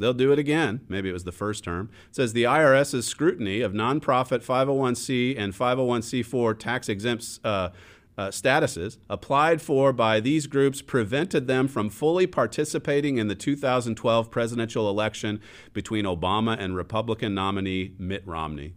[0.01, 0.81] They'll do it again.
[0.89, 1.89] Maybe it was the first term.
[2.09, 7.69] It says the IRS's scrutiny of nonprofit 501c and 501c4 tax exempt uh,
[8.17, 14.29] uh, statuses applied for by these groups prevented them from fully participating in the 2012
[14.29, 15.39] presidential election
[15.73, 18.73] between Obama and Republican nominee Mitt Romney.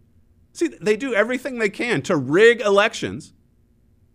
[0.53, 3.33] See, they do everything they can to rig elections,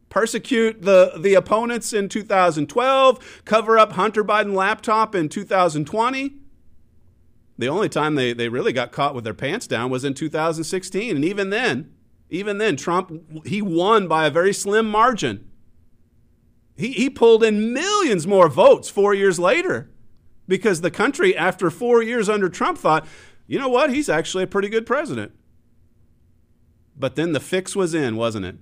[0.08, 6.39] persecute the, the opponents in 2012, cover up Hunter Biden laptop in 2020.
[7.60, 11.14] The only time they, they really got caught with their pants down was in 2016.
[11.14, 11.92] And even then,
[12.30, 13.12] even then, Trump,
[13.44, 15.46] he won by a very slim margin.
[16.74, 19.90] He, he pulled in millions more votes four years later
[20.48, 23.06] because the country, after four years under Trump, thought,
[23.46, 25.32] you know what, he's actually a pretty good president.
[26.96, 28.56] But then the fix was in, wasn't it?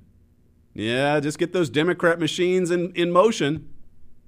[0.74, 3.72] Yeah, just get those Democrat machines in, in motion.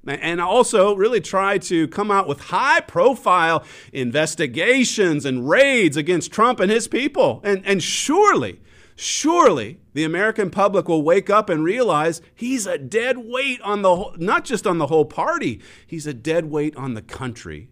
[0.07, 6.59] And also, really try to come out with high profile investigations and raids against Trump
[6.59, 7.43] and his people.
[7.45, 8.61] And, and surely,
[8.97, 13.95] surely the American public will wake up and realize he's a dead weight on the
[13.95, 17.69] whole, not just on the whole party, he's a dead weight on the country.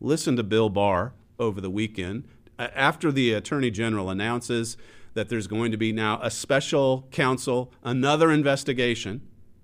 [0.00, 2.28] Listen to Bill Barr over the weekend
[2.58, 4.76] after the Attorney General announces
[5.14, 9.20] that there's going to be now a special counsel, another investigation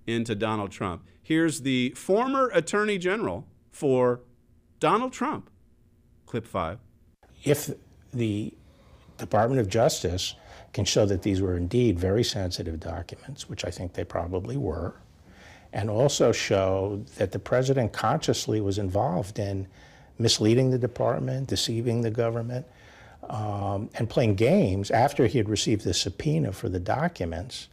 [0.06, 1.04] into Donald Trump.
[1.24, 4.20] Here's the former Attorney General for
[4.78, 5.48] Donald Trump.
[6.26, 6.78] Clip five.
[7.44, 7.70] If
[8.12, 8.52] the
[9.16, 10.34] Department of Justice
[10.74, 14.96] can show that these were indeed very sensitive documents, which I think they probably were,
[15.72, 19.66] and also show that the president consciously was involved in
[20.18, 22.66] misleading the department, deceiving the government,
[23.30, 27.68] um, and playing games after he had received the subpoena for the documents.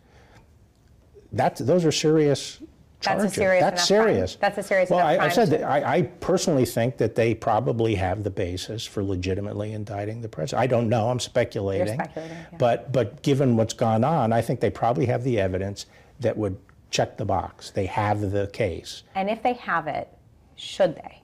[1.34, 2.60] That those are serious
[3.02, 3.24] charges.
[3.24, 4.36] That's a serious That's serious.
[4.36, 4.40] crime.
[4.42, 7.34] That's a serious well, enough I, I said that I, I personally think that they
[7.34, 10.64] probably have the basis for legitimately indicting the president.
[10.64, 11.10] I don't know.
[11.10, 11.88] I'm speculating.
[11.88, 12.58] You're speculating, yeah.
[12.58, 15.88] But but given what's gone on, I think they probably have the evidence
[16.20, 16.58] that would
[16.92, 17.72] check the box.
[17.72, 19.04] They have the case.
[19.16, 20.10] And if they have it,
[20.56, 21.22] should they?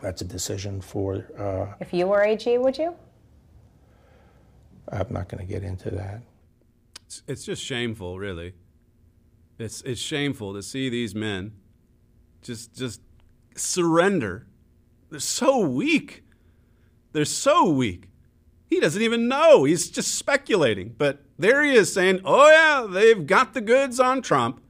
[0.00, 1.26] That's a decision for.
[1.38, 2.94] Uh, If you were AG, would you?
[4.90, 6.22] I'm not going to get into that.
[7.06, 8.54] It's, it's just shameful, really.
[9.60, 11.52] It's it's shameful to see these men
[12.42, 13.00] just just
[13.54, 14.46] surrender.
[15.10, 16.24] They're so weak.
[17.12, 18.08] They're so weak.
[18.68, 19.64] He doesn't even know.
[19.64, 20.94] He's just speculating.
[20.96, 24.62] But there he is saying, "Oh yeah, they've got the goods on Trump."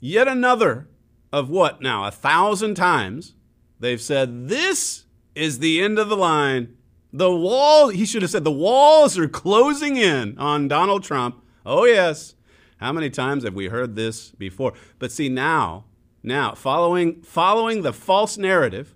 [0.00, 0.88] Yet another
[1.32, 2.04] of what now?
[2.04, 3.34] A thousand times
[3.78, 6.76] they've said this is the end of the line.
[7.12, 11.42] The wall, he should have said, the walls are closing in on Donald Trump.
[11.66, 12.34] Oh, yes.
[12.80, 14.72] How many times have we heard this before?
[14.98, 15.84] But see, now,
[16.22, 18.94] now, following, following the false narrative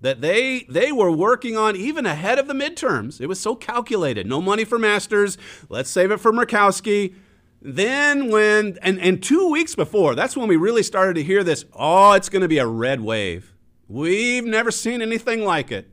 [0.00, 4.26] that they, they were working on even ahead of the midterms, it was so calculated.
[4.26, 5.38] No money for Masters.
[5.68, 7.14] Let's save it for Murkowski.
[7.60, 11.64] Then, when, and, and two weeks before, that's when we really started to hear this
[11.74, 13.54] oh, it's going to be a red wave.
[13.88, 15.90] We've never seen anything like it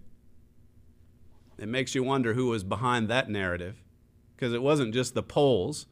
[1.57, 3.83] it makes you wonder who was behind that narrative
[4.35, 5.87] because it wasn't just the polls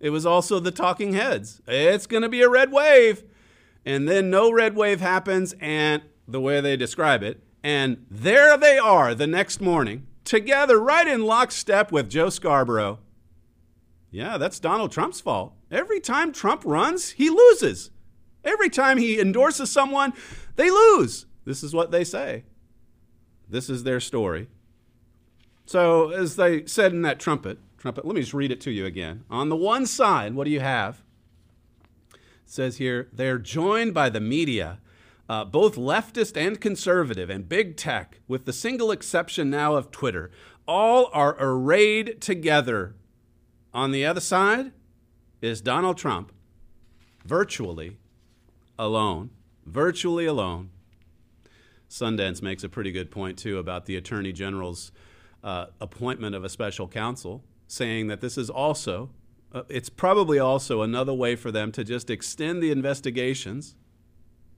[0.00, 1.60] it was also the talking heads.
[1.66, 3.24] It's going to be a red wave.
[3.84, 8.78] And then no red wave happens and the way they describe it and there they
[8.78, 12.98] are the next morning together right in lockstep with joe scarborough.
[14.10, 15.54] Yeah that's donald trump's fault.
[15.70, 17.90] Every time trump runs he loses.
[18.44, 20.12] Every time he endorses someone
[20.56, 21.26] they lose.
[21.44, 22.44] This is what they say.
[23.48, 24.48] This is their story.
[25.64, 28.84] So, as they said in that trumpet, trumpet, let me just read it to you
[28.84, 29.24] again.
[29.30, 31.02] On the one side, what do you have?
[32.12, 34.80] It says here, they're joined by the media,
[35.28, 40.30] uh, both leftist and conservative, and big tech, with the single exception now of Twitter.
[40.66, 42.94] All are arrayed together.
[43.72, 44.72] On the other side
[45.40, 46.32] is Donald Trump,
[47.24, 47.98] virtually
[48.78, 49.30] alone.
[49.66, 50.70] Virtually alone.
[51.90, 54.92] Sundance makes a pretty good point, too, about the Attorney General's
[55.44, 59.10] uh, appointment of a special counsel, saying that this is also,
[59.52, 63.76] uh, it's probably also another way for them to just extend the investigations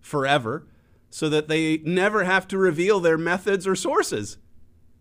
[0.00, 0.66] forever
[1.10, 4.38] so that they never have to reveal their methods or sources.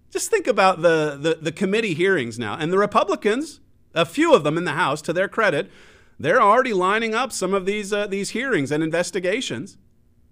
[0.10, 2.58] Just think about the, the, the committee hearings now.
[2.58, 3.62] And the Republicans,
[3.94, 5.72] a few of them in the House, to their credit,
[6.20, 9.78] they're already lining up some of these, uh, these hearings and investigations.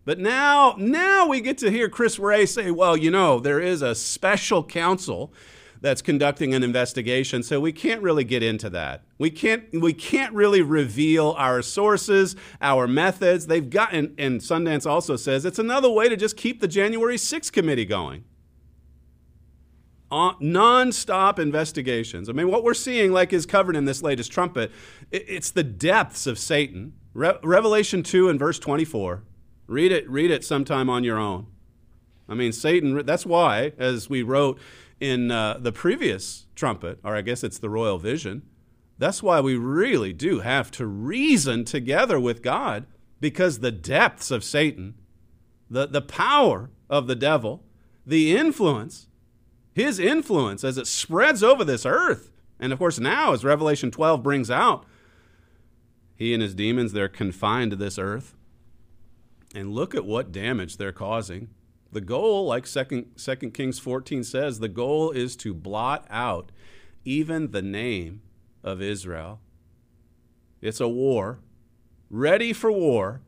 [0.03, 3.81] But now, now we get to hear Chris Wray say, well, you know, there is
[3.81, 5.31] a special counsel
[5.81, 9.03] that's conducting an investigation, so we can't really get into that.
[9.17, 13.47] We can't, we can't really reveal our sources, our methods.
[13.47, 17.51] They've got, and, Sundance also says it's another way to just keep the January 6th
[17.51, 18.23] committee going.
[20.09, 22.29] Uh, non-stop investigations.
[22.29, 24.71] I mean, what we're seeing, like is covered in this latest trumpet,
[25.11, 26.93] it, it's the depths of Satan.
[27.13, 29.23] Re- Revelation 2 and verse 24.
[29.67, 31.47] Read it, read it sometime on your own.
[32.29, 34.59] I mean, Satan, that's why, as we wrote
[34.99, 38.43] in uh, the previous trumpet, or I guess it's the royal vision,
[38.97, 42.87] that's why we really do have to reason together with God
[43.19, 44.95] because the depths of Satan,
[45.69, 47.63] the, the power of the devil,
[48.05, 49.07] the influence,
[49.73, 52.31] his influence as it spreads over this earth.
[52.59, 54.85] And of course, now, as Revelation 12 brings out,
[56.15, 58.35] he and his demons, they're confined to this earth.
[59.53, 61.49] And look at what damage they're causing.
[61.97, 66.51] The goal, like 2 Second Kings 14 says, the goal is to blot out
[67.03, 68.21] even the name
[68.63, 69.39] of Israel.
[70.61, 71.39] It's a war,
[72.11, 73.21] ready for war.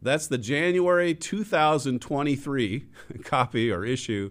[0.00, 2.86] That's the January 2023
[3.24, 4.30] copy or issue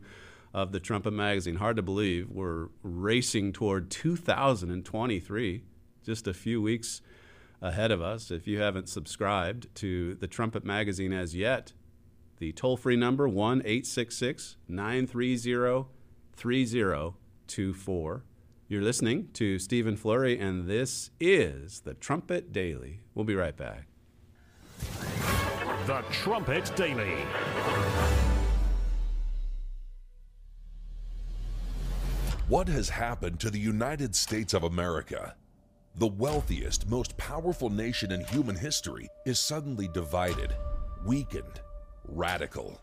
[0.53, 1.55] of the Trumpet Magazine.
[1.55, 5.63] Hard to believe we're racing toward 2023,
[6.05, 7.01] just a few weeks
[7.61, 8.31] ahead of us.
[8.31, 11.73] If you haven't subscribed to the Trumpet Magazine as yet,
[12.39, 15.87] the toll free number 1 866 930
[16.35, 18.23] 3024.
[18.67, 22.99] You're listening to Stephen Flurry, and this is the Trumpet Daily.
[23.15, 23.87] We'll be right back.
[25.85, 27.15] The Trumpet Daily.
[32.49, 35.35] What has happened to the United States of America?
[35.95, 40.53] The wealthiest, most powerful nation in human history is suddenly divided,
[41.05, 41.61] weakened,
[42.07, 42.79] radical.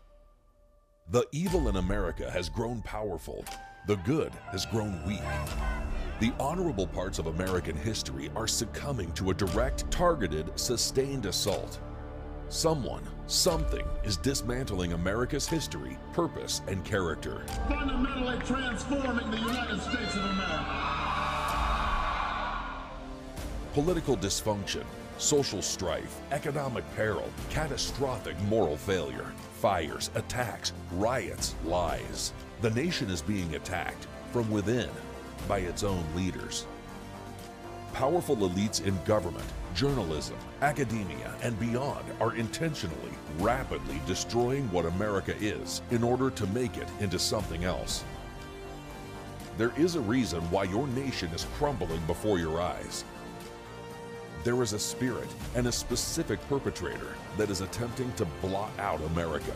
[1.09, 3.45] The evil in America has grown powerful,
[3.87, 5.21] the good has grown weak.
[6.19, 11.79] The honorable parts of American history are succumbing to a direct, targeted, sustained assault.
[12.47, 17.43] Someone, something is dismantling America's history, purpose, and character.
[17.67, 20.81] Fundamentally transforming the United States of America.
[23.73, 24.83] Political dysfunction,
[25.17, 32.33] social strife, economic peril, catastrophic moral failure, fires, attacks, riots, lies.
[32.61, 34.89] The nation is being attacked from within
[35.47, 36.65] by its own leaders.
[37.93, 45.81] Powerful elites in government, journalism, academia, and beyond are intentionally, rapidly destroying what America is
[45.91, 48.03] in order to make it into something else.
[49.57, 53.05] There is a reason why your nation is crumbling before your eyes.
[54.45, 59.55] There is a spirit and a specific perpetrator that is attempting to blot out America.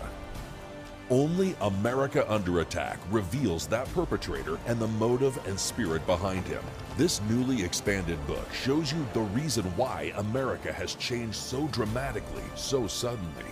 [1.12, 6.64] Only America Under Attack reveals that perpetrator and the motive and spirit behind him.
[6.98, 12.88] This newly expanded book shows you the reason why America has changed so dramatically, so
[12.88, 13.46] suddenly.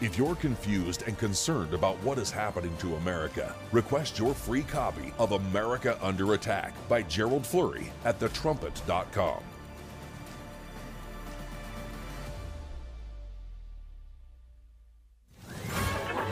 [0.00, 5.12] If you're confused and concerned about what is happening to America, request your free copy
[5.18, 9.42] of America Under Attack by Gerald Flurry at thetrumpet.com.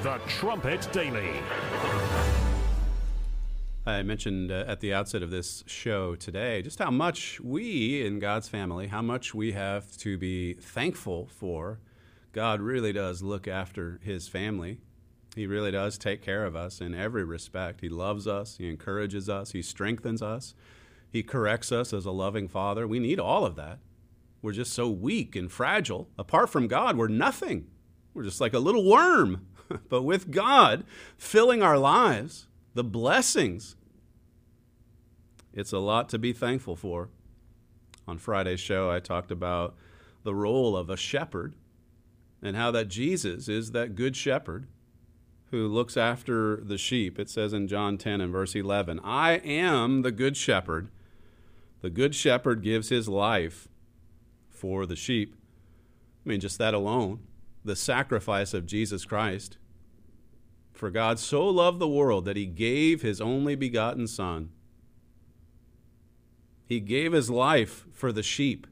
[0.04, 1.32] The Trumpet Daily.
[3.84, 8.20] I mentioned uh, at the outset of this show today just how much we in
[8.20, 11.80] God's family, how much we have to be thankful for.
[12.36, 14.78] God really does look after his family.
[15.34, 17.80] He really does take care of us in every respect.
[17.80, 20.54] He loves us, he encourages us, he strengthens us,
[21.10, 22.86] he corrects us as a loving father.
[22.86, 23.78] We need all of that.
[24.42, 26.10] We're just so weak and fragile.
[26.18, 27.68] Apart from God, we're nothing.
[28.12, 29.46] We're just like a little worm.
[29.88, 30.84] but with God
[31.16, 33.76] filling our lives, the blessings,
[35.54, 37.08] it's a lot to be thankful for.
[38.06, 39.74] On Friday's show, I talked about
[40.22, 41.54] the role of a shepherd
[42.42, 44.66] and how that Jesus is that good shepherd
[45.50, 47.18] who looks after the sheep.
[47.18, 50.90] It says in John 10 and verse 11, I am the good shepherd.
[51.82, 53.68] The good shepherd gives his life
[54.48, 55.36] for the sheep.
[56.24, 57.20] I mean, just that alone
[57.66, 59.58] the sacrifice of Jesus Christ.
[60.72, 64.50] For God so loved the world that he gave his only begotten Son.
[66.64, 68.66] He gave his life for the sheep.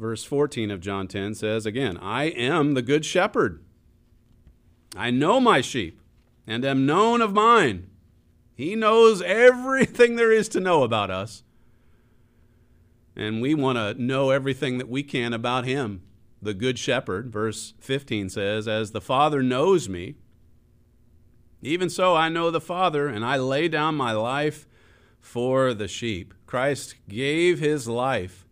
[0.00, 3.62] Verse 14 of John 10 says again, I am the good shepherd.
[4.96, 6.00] I know my sheep
[6.46, 7.90] and am known of mine.
[8.54, 11.42] He knows everything there is to know about us.
[13.14, 16.00] And we want to know everything that we can about him
[16.40, 20.14] the Good Shepherd, verse 15 says, As the Father knows me,
[21.60, 24.66] even so I know the Father, and I lay down my life
[25.20, 26.32] for the sheep.
[26.46, 28.46] Christ gave his life.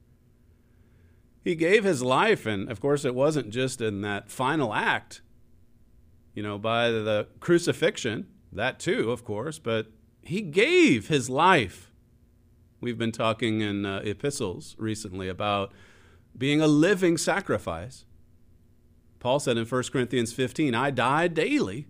[1.42, 5.22] He gave his life, and of course, it wasn't just in that final act,
[6.34, 9.88] you know, by the crucifixion, that too, of course, but
[10.22, 11.90] he gave his life.
[12.80, 15.72] We've been talking in uh, epistles recently about
[16.36, 18.04] being a living sacrifice.
[19.18, 21.86] Paul said in 1 Corinthians 15, I die daily,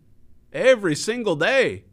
[0.53, 1.85] every single day.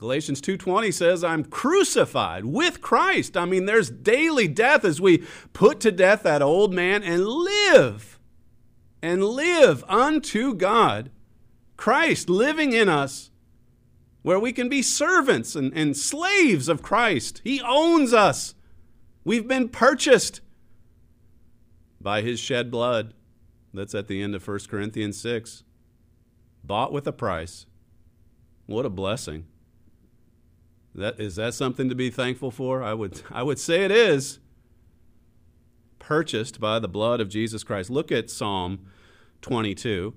[0.00, 3.36] Galatians 2:20 says I'm crucified with Christ.
[3.36, 8.18] I mean there's daily death as we put to death that old man and live
[9.02, 11.10] and live unto God.
[11.76, 13.30] Christ living in us
[14.22, 17.42] where we can be servants and, and slaves of Christ.
[17.44, 18.54] He owns us.
[19.22, 20.40] We've been purchased
[22.00, 23.12] by his shed blood.
[23.74, 25.62] That's at the end of 1 Corinthians 6.
[26.64, 27.66] Bought with a price.
[28.64, 29.44] What a blessing.
[31.00, 32.82] That, is that something to be thankful for?
[32.82, 34.38] I would, I would say it is.
[35.98, 37.90] Purchased by the blood of Jesus Christ.
[37.90, 38.86] Look at Psalm
[39.42, 40.14] 22.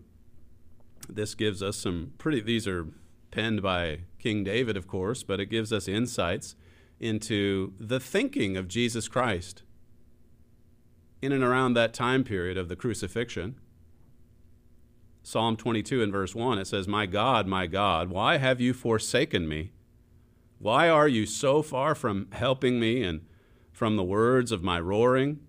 [1.10, 2.88] This gives us some pretty, these are
[3.32, 6.56] penned by King David, of course, but it gives us insights
[7.00, 9.64] into the thinking of Jesus Christ
[11.22, 13.56] in and around that time period of the crucifixion.
[15.24, 19.48] Psalm 22 and verse 1, it says, My God, my God, why have you forsaken
[19.48, 19.72] me?
[20.60, 23.26] Why are you so far from helping me and
[23.72, 25.40] from the words of my roaring?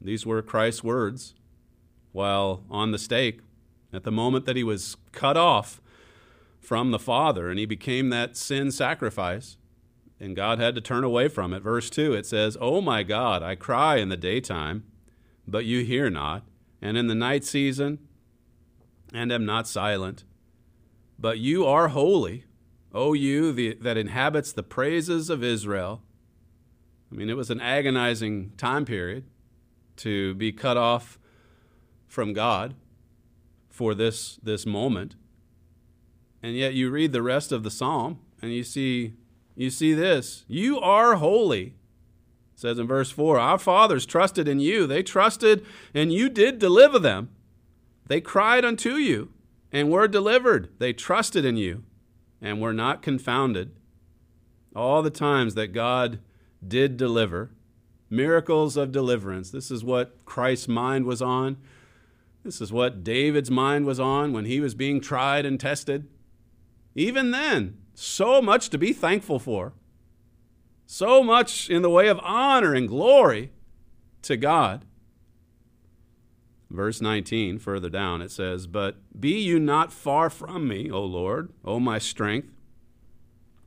[0.00, 1.34] These were Christ's words
[2.12, 3.40] while on the stake
[3.92, 5.80] at the moment that he was cut off
[6.60, 9.56] from the Father and he became that sin sacrifice.
[10.20, 11.62] And God had to turn away from it.
[11.62, 14.84] Verse 2, it says, Oh my God, I cry in the daytime,
[15.46, 16.42] but you hear not,
[16.82, 18.00] and in the night season,
[19.14, 20.24] and am not silent.
[21.20, 22.44] But you are holy,
[22.94, 26.02] O you the, that inhabits the praises of Israel.
[27.10, 29.24] I mean, it was an agonizing time period
[29.96, 31.18] to be cut off
[32.06, 32.74] from God
[33.68, 35.16] for this, this moment.
[36.42, 39.14] And yet you read the rest of the psalm and you see,
[39.54, 41.74] you see this You are holy.
[42.54, 44.86] It says in verse 4 Our fathers trusted in you.
[44.86, 45.64] They trusted,
[45.94, 47.30] and you did deliver them.
[48.06, 49.30] They cried unto you
[49.70, 50.70] and were delivered.
[50.78, 51.84] They trusted in you
[52.40, 53.74] and we were not confounded.
[54.74, 56.20] All the times that God
[56.66, 57.50] did deliver,
[58.10, 59.50] miracles of deliverance.
[59.50, 61.56] This is what Christ's mind was on.
[62.44, 66.08] This is what David's mind was on when he was being tried and tested.
[66.94, 69.72] Even then, so much to be thankful for.
[70.86, 73.52] So much in the way of honor and glory
[74.22, 74.84] to God.
[76.70, 81.50] Verse 19, further down, it says, But be you not far from me, O Lord,
[81.64, 82.48] O my strength.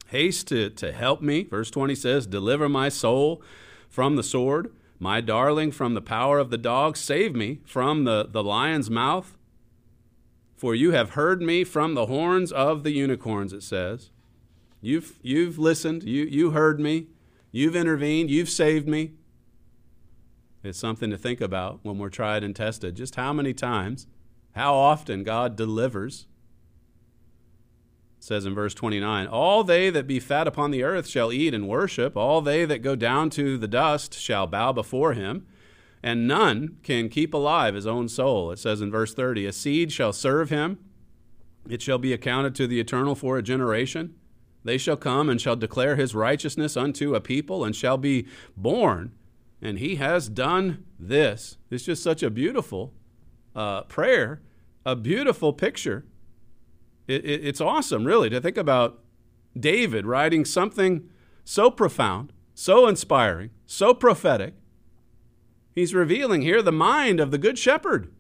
[0.08, 1.44] Haste to, to help me.
[1.44, 3.42] Verse 20 says, Deliver my soul
[3.90, 6.96] from the sword, my darling from the power of the dog.
[6.96, 9.36] Save me from the, the lion's mouth.
[10.56, 14.12] For you have heard me from the horns of the unicorns, it says.
[14.80, 17.08] You've, you've listened, you, you heard me,
[17.52, 19.14] you've intervened, you've saved me.
[20.64, 22.96] It's something to think about when we're tried and tested.
[22.96, 24.06] Just how many times,
[24.52, 26.28] how often God delivers.
[28.20, 31.54] It says in verse 29 All they that be fat upon the earth shall eat
[31.54, 35.48] and worship, all they that go down to the dust shall bow before him,
[36.04, 38.52] and none can keep alive his own soul.
[38.52, 40.78] It says in verse 30 A seed shall serve him,
[41.68, 44.16] it shall be accounted to the eternal for a generation.
[44.64, 49.14] They shall come and shall declare his righteousness unto a people, and shall be born
[49.62, 51.58] and he has done this.
[51.70, 52.94] It's just such a beautiful
[53.56, 54.42] uh, prayer,
[54.86, 56.06] a beautiful picture.
[57.08, 59.00] It, it, it's awesome, really, to think about
[59.58, 61.10] David writing something
[61.44, 64.56] so profound, so inspiring, so prophetic.
[65.74, 68.12] He's revealing here the mind of the Good Shepherd.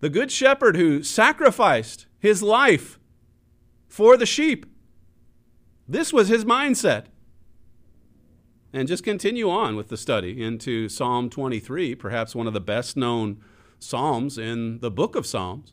[0.00, 2.98] The Good Shepherd who sacrificed his life
[3.88, 4.66] for the sheep.
[5.86, 7.06] This was his mindset
[8.72, 12.96] and just continue on with the study into Psalm 23, perhaps one of the best
[12.96, 13.40] known
[13.78, 15.72] Psalms in the book of Psalms.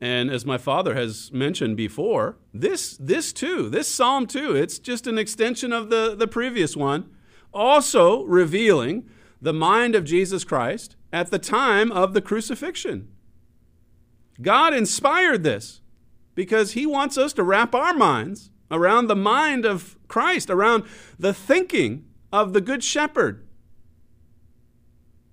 [0.00, 5.06] And as my father has mentioned before, this, this too, this Psalm too, it's just
[5.06, 7.10] an extension of the, the previous one,
[7.52, 9.08] also revealing
[9.40, 13.08] the mind of Jesus Christ at the time of the crucifixion.
[14.42, 15.80] God inspired this
[16.34, 20.84] because he wants us to wrap our minds around the mind of Christ, around
[21.18, 22.04] the thinking
[22.34, 23.46] of the Good Shepherd.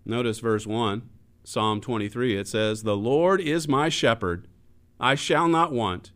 [0.05, 1.09] Notice verse 1,
[1.43, 2.37] Psalm 23.
[2.37, 4.47] It says, The Lord is my shepherd,
[4.99, 6.11] I shall not want.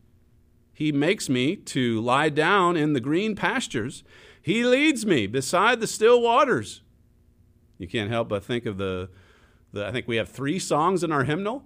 [0.73, 4.03] He makes me to lie down in the green pastures.
[4.39, 6.83] He leads me beside the still waters.
[7.79, 9.09] You can't help but think of the,
[9.73, 11.63] the I think we have three songs in our hymnal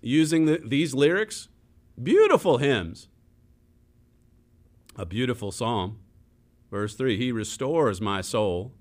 [0.00, 1.48] using the, these lyrics.
[2.02, 3.06] Beautiful hymns.
[4.96, 6.00] A beautiful psalm.
[6.70, 8.72] Verse 3 He restores my soul.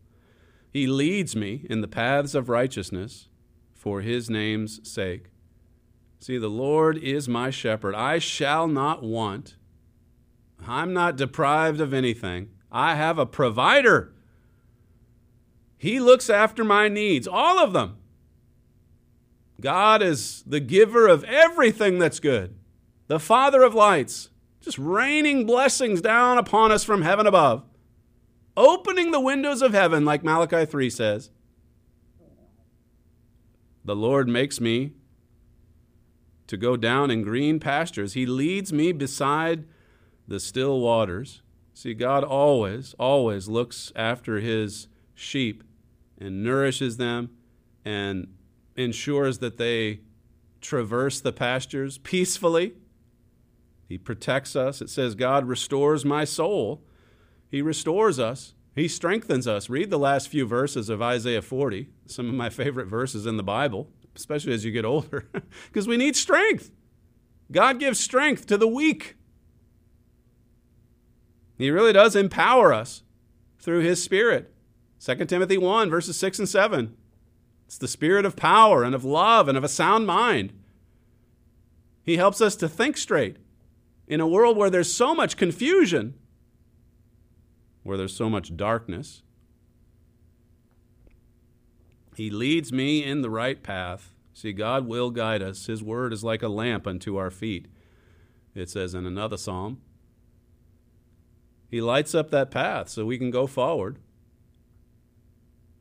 [0.72, 3.30] He leads me in the paths of righteousness
[3.74, 5.28] for his name's sake.
[6.20, 7.96] See, the Lord is my shepherd.
[7.96, 9.56] I shall not want.
[10.68, 12.50] I'm not deprived of anything.
[12.72, 14.14] I have a provider.
[15.78, 17.98] He looks after my needs, all of them.
[19.62, 22.56] God is the giver of everything that's good,
[23.08, 24.30] the Father of lights,
[24.60, 27.64] just raining blessings down upon us from heaven above
[28.58, 31.30] opening the windows of heaven, like Malachi 3 says.
[33.86, 34.92] The Lord makes me
[36.48, 38.14] to go down in green pastures.
[38.14, 39.66] He leads me beside
[40.28, 41.42] the still waters.
[41.74, 45.64] See, God always, always looks after his sheep
[46.20, 47.30] and nourishes them
[47.86, 48.28] and
[48.76, 50.02] ensures that they
[50.60, 52.74] traverse the pastures peacefully.
[53.88, 54.82] He protects us.
[54.82, 56.84] It says, God restores my soul.
[57.50, 59.70] He restores us, He strengthens us.
[59.70, 63.44] Read the last few verses of Isaiah 40, some of my favorite verses in the
[63.44, 63.90] Bible.
[64.16, 65.30] especially as you get older,
[65.68, 66.72] because we need strength.
[67.52, 69.16] God gives strength to the weak.
[71.58, 73.04] He really does empower us
[73.60, 74.54] through His Spirit.
[75.00, 76.96] 2 Timothy 1, verses 6 and 7.
[77.68, 80.54] It's the spirit of power and of love and of a sound mind.
[82.02, 83.38] He helps us to think straight
[84.08, 86.16] in a world where there's so much confusion,
[87.88, 89.24] where there's so much darkness.
[92.18, 94.14] He leads me in the right path.
[94.34, 95.68] See, God will guide us.
[95.68, 97.68] His word is like a lamp unto our feet,
[98.54, 99.80] it says in another psalm.
[101.70, 104.00] He lights up that path so we can go forward.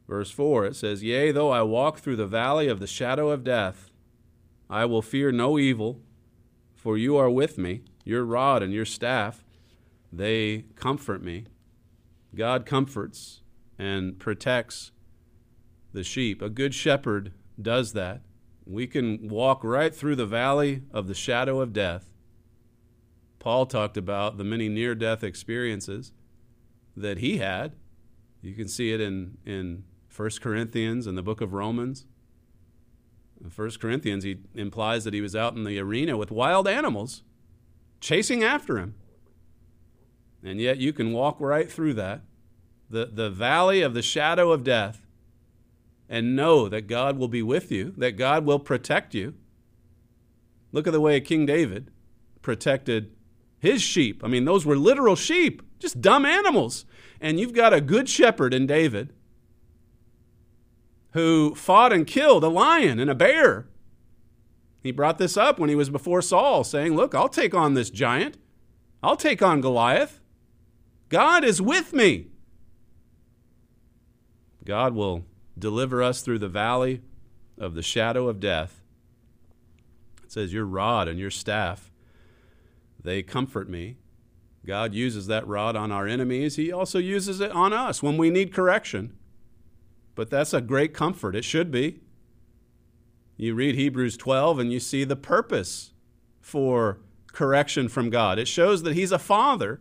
[0.06, 3.42] Verse 4, it says, Yea, though I walk through the valley of the shadow of
[3.42, 3.90] death,
[4.70, 6.00] I will fear no evil,
[6.76, 7.82] for you are with me.
[8.04, 9.44] Your rod and your staff,
[10.12, 11.46] they comfort me.
[12.36, 13.40] God comforts
[13.78, 14.92] and protects
[15.92, 16.42] the sheep.
[16.42, 18.22] A good shepherd does that.
[18.66, 22.12] We can walk right through the valley of the shadow of death.
[23.38, 26.12] Paul talked about the many near death experiences
[26.96, 27.76] that he had.
[28.42, 29.84] You can see it in, in
[30.14, 32.06] 1 Corinthians and the book of Romans.
[33.42, 37.22] In 1 Corinthians, he implies that he was out in the arena with wild animals
[38.00, 38.94] chasing after him.
[40.42, 42.22] And yet you can walk right through that,
[42.88, 45.06] the, the valley of the shadow of death,
[46.08, 49.34] and know that God will be with you, that God will protect you.
[50.72, 51.90] Look at the way King David
[52.42, 53.12] protected
[53.58, 54.22] his sheep.
[54.22, 56.84] I mean, those were literal sheep, just dumb animals.
[57.20, 59.12] And you've got a good shepherd in David
[61.12, 63.66] who fought and killed a lion and a bear.
[64.82, 67.90] He brought this up when he was before Saul, saying, Look, I'll take on this
[67.90, 68.36] giant.
[69.02, 70.20] I'll take on Goliath.
[71.08, 72.28] God is with me.
[74.66, 75.24] God will
[75.58, 77.00] deliver us through the valley
[77.56, 78.82] of the shadow of death.
[80.24, 81.90] It says, Your rod and your staff,
[83.02, 83.96] they comfort me.
[84.66, 86.56] God uses that rod on our enemies.
[86.56, 89.16] He also uses it on us when we need correction.
[90.16, 91.36] But that's a great comfort.
[91.36, 92.00] It should be.
[93.36, 95.92] You read Hebrews 12 and you see the purpose
[96.40, 96.98] for
[97.32, 98.38] correction from God.
[98.38, 99.80] It shows that He's a father.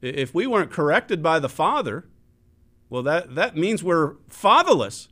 [0.00, 2.06] If we weren't corrected by the Father,
[2.90, 5.08] well, that, that means we're fatherless.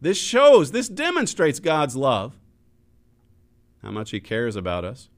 [0.00, 2.38] This shows, this demonstrates God's love,
[3.82, 5.08] how much He cares about us,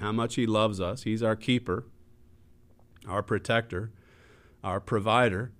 [0.00, 1.04] how much He loves us.
[1.04, 1.86] He's our keeper,
[3.08, 3.92] our protector,
[4.64, 5.52] our provider.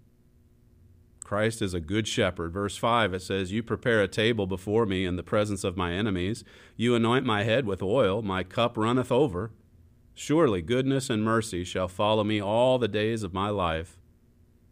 [1.24, 2.52] Christ is a good shepherd.
[2.52, 5.92] Verse 5, it says, You prepare a table before me in the presence of my
[5.92, 6.44] enemies.
[6.76, 8.20] You anoint my head with oil.
[8.20, 9.52] My cup runneth over.
[10.14, 13.98] Surely goodness and mercy shall follow me all the days of my life,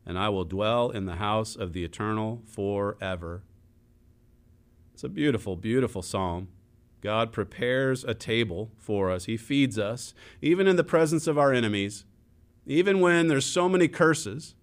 [0.04, 3.42] and I will dwell in the house of the eternal forever.
[4.94, 6.48] It's a beautiful, beautiful psalm.
[7.00, 9.24] God prepares a table for us.
[9.24, 12.04] He feeds us, even in the presence of our enemies,
[12.66, 14.54] even when there's so many curses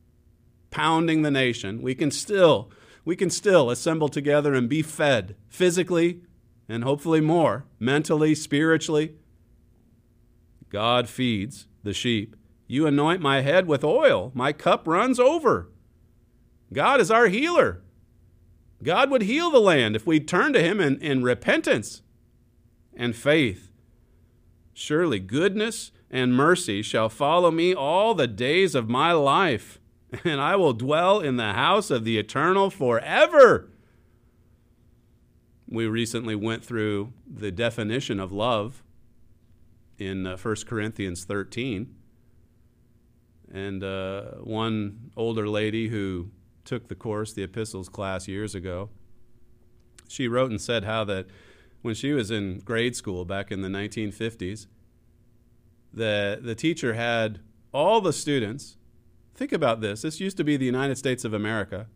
[0.71, 2.71] pounding the nation, we can still
[3.05, 6.21] we can still assemble together and be fed physically
[6.67, 9.15] and hopefully more, mentally, spiritually.
[10.69, 12.35] God feeds the sheep.
[12.72, 15.72] You anoint my head with oil, my cup runs over.
[16.72, 17.82] God is our healer.
[18.84, 22.03] God would heal the land if we turn to Him in, in repentance
[22.95, 23.72] and faith.
[24.72, 29.80] Surely goodness and mercy shall follow me all the days of my life
[30.24, 33.70] and I will dwell in the house of the eternal forever.
[35.67, 38.84] We recently went through the definition of love
[39.97, 41.95] in uh, 1 Corinthians 13.
[43.51, 46.29] And uh, one older lady who
[46.65, 48.89] took the course, the epistles class, years ago,
[50.07, 51.27] she wrote and said how that
[51.81, 54.67] when she was in grade school back in the 1950s,
[55.93, 57.39] the, the teacher had
[57.71, 58.77] all the students
[59.39, 60.01] Think about this.
[60.01, 61.87] This used to be the United States of America.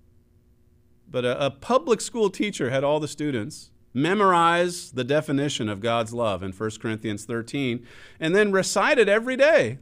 [1.11, 6.13] But a, a, public school teacher had all the students memorize the definition of God's
[6.13, 7.85] love in 1 Corinthians 13
[8.17, 9.79] and then recite it every day.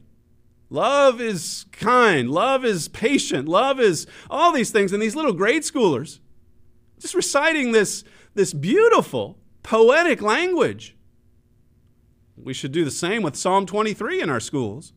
[0.72, 4.90] Love is kind, love is patient, love is all these things.
[4.90, 6.18] And these little grade schoolers
[6.98, 8.04] just reciting this,
[8.34, 10.96] this beautiful, poetic language.
[12.38, 14.94] We should do the same with Psalm 23 in our schools.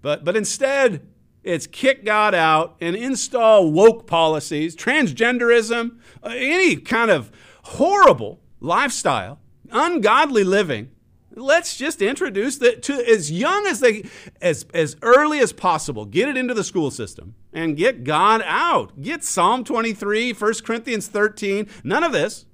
[0.00, 1.04] But, but instead,
[1.42, 7.32] it's kick God out and install woke policies, transgenderism, uh, any kind of
[7.64, 9.40] horrible lifestyle,
[9.72, 10.92] ungodly living.
[11.38, 14.04] Let's just introduce that to as young as they,
[14.40, 19.02] as, as early as possible, get it into the school system and get God out.
[19.02, 22.46] Get Psalm 23, 1 Corinthians 13, none of this.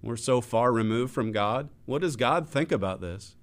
[0.00, 1.68] We're so far removed from God.
[1.84, 3.36] What does God think about this?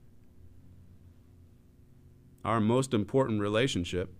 [2.43, 4.16] Our most important relationship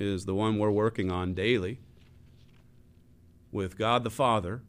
[0.00, 1.78] is the one we're working on daily
[3.52, 4.62] with God the Father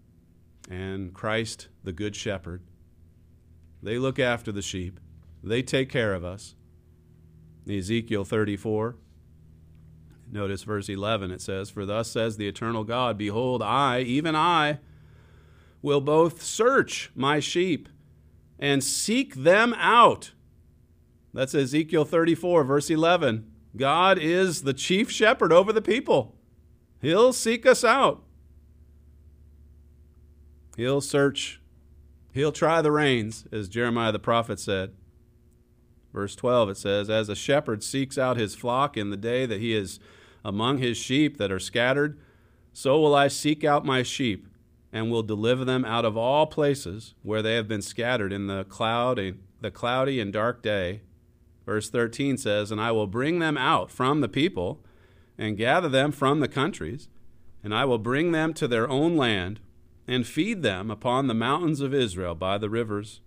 [0.70, 2.62] and Christ the Good Shepherd.
[3.88, 5.00] They look after the sheep,
[5.42, 6.56] they take care of us.
[7.70, 8.98] Ezekiel 34.
[10.30, 14.80] Notice verse 11 it says, For thus says the eternal God, Behold, I, even I,
[15.82, 17.88] will both search my sheep
[18.60, 20.34] and seek them out.
[21.34, 23.50] That's Ezekiel 34, verse 11.
[23.78, 26.36] God is the chief shepherd over the people.
[27.02, 28.22] He'll seek us out.
[30.76, 31.62] He'll search,
[32.38, 34.94] he'll try the reins, as Jeremiah the prophet said.
[36.14, 39.60] Verse 12, it says, As a shepherd seeks out his flock in the day that
[39.60, 40.00] he is
[40.46, 42.20] among his sheep that are scattered,
[42.74, 44.48] so will I seek out my sheep
[44.94, 48.64] and will deliver them out of all places where they have been scattered in the
[48.64, 49.20] cloud,
[49.62, 51.02] the cloudy and dark day.
[51.66, 54.82] Verse 13 says, And I will bring them out from the people
[55.38, 57.10] and gather them from the countries,
[57.64, 59.60] and I will bring them to their own land
[60.08, 63.22] and feed them upon the mountains of Israel by the rivers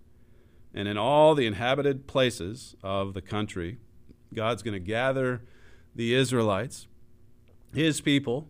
[0.73, 3.77] and in all the inhabited places of the country.
[4.33, 5.43] God's going to gather
[5.93, 6.87] the Israelites,
[7.73, 8.47] his people,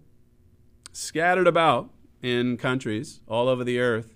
[0.91, 1.89] scattered about
[2.21, 4.13] in countries all over the earth.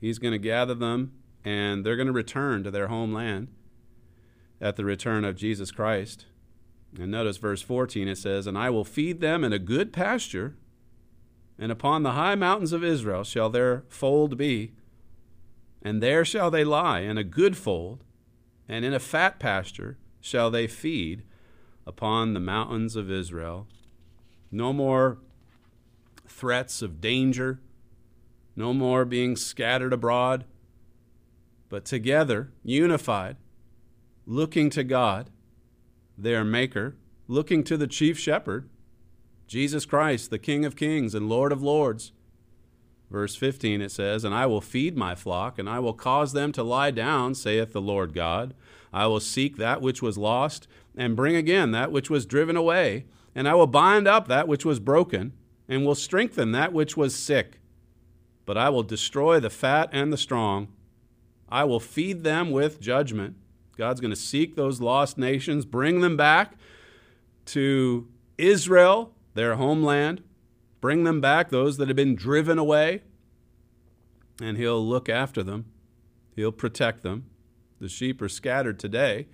[0.00, 1.12] He's going to gather them,
[1.44, 3.48] and they're going to return to their homeland
[4.60, 6.26] at the return of Jesus Christ.
[6.98, 10.56] And notice verse 14 it says, And I will feed them in a good pasture
[11.58, 14.72] and upon the high mountains of Israel shall their fold be,
[15.82, 18.04] and there shall they lie in a good fold,
[18.68, 21.22] and in a fat pasture shall they feed
[21.86, 23.66] upon the mountains of Israel.
[24.50, 25.18] No more
[26.26, 27.60] threats of danger,
[28.54, 30.44] no more being scattered abroad,
[31.68, 33.36] but together, unified,
[34.26, 35.30] looking to God,
[36.16, 36.96] their Maker,
[37.26, 38.68] looking to the chief shepherd,
[39.48, 42.12] Jesus Christ, the King of kings and Lord of lords.
[43.10, 46.52] Verse 15 it says, And I will feed my flock, and I will cause them
[46.52, 48.52] to lie down, saith the Lord God.
[48.92, 53.06] I will seek that which was lost, and bring again that which was driven away.
[53.34, 55.32] And I will bind up that which was broken,
[55.66, 57.58] and will strengthen that which was sick.
[58.44, 60.68] But I will destroy the fat and the strong.
[61.48, 63.36] I will feed them with judgment.
[63.78, 66.58] God's going to seek those lost nations, bring them back
[67.46, 70.20] to Israel their homeland,
[70.80, 73.02] bring them back, those that have been driven away,
[74.42, 75.66] and he'll look after them.
[76.34, 77.26] He'll protect them.
[77.80, 79.28] The sheep are scattered today.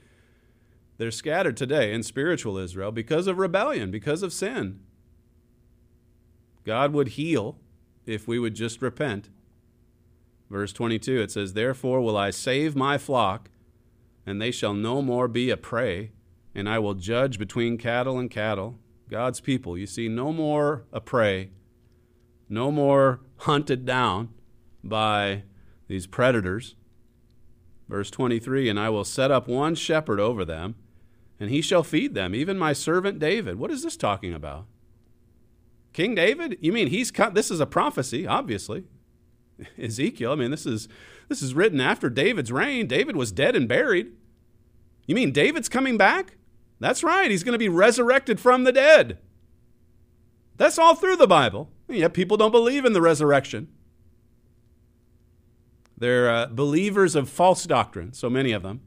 [0.98, 4.80] They're scattered today in spiritual Israel because of rebellion, because of sin.
[6.64, 7.58] God would heal
[8.04, 9.30] if we would just repent.
[10.50, 13.48] Verse 22, it says, Therefore will I save my flock,
[14.26, 16.12] and they shall no more be a prey,
[16.54, 18.78] and I will judge between cattle and cattle,
[19.14, 19.78] God's people.
[19.78, 21.50] You see, no more a prey,
[22.48, 24.30] no more hunted down
[24.82, 25.44] by
[25.86, 26.74] these predators.
[27.88, 30.74] Verse 23 And I will set up one shepherd over them,
[31.38, 33.56] and he shall feed them, even my servant David.
[33.56, 34.66] What is this talking about?
[35.92, 36.58] King David?
[36.60, 37.34] You mean he's cut?
[37.34, 38.82] This is a prophecy, obviously.
[39.78, 40.88] Ezekiel, I mean, this is,
[41.28, 42.88] this is written after David's reign.
[42.88, 44.10] David was dead and buried.
[45.06, 46.34] You mean David's coming back?
[46.80, 49.18] That's right, he's going to be resurrected from the dead.
[50.56, 51.70] That's all through the Bible.
[51.88, 53.68] Yet people don't believe in the resurrection.
[55.96, 58.80] They're uh, believers of false doctrine, so many of them.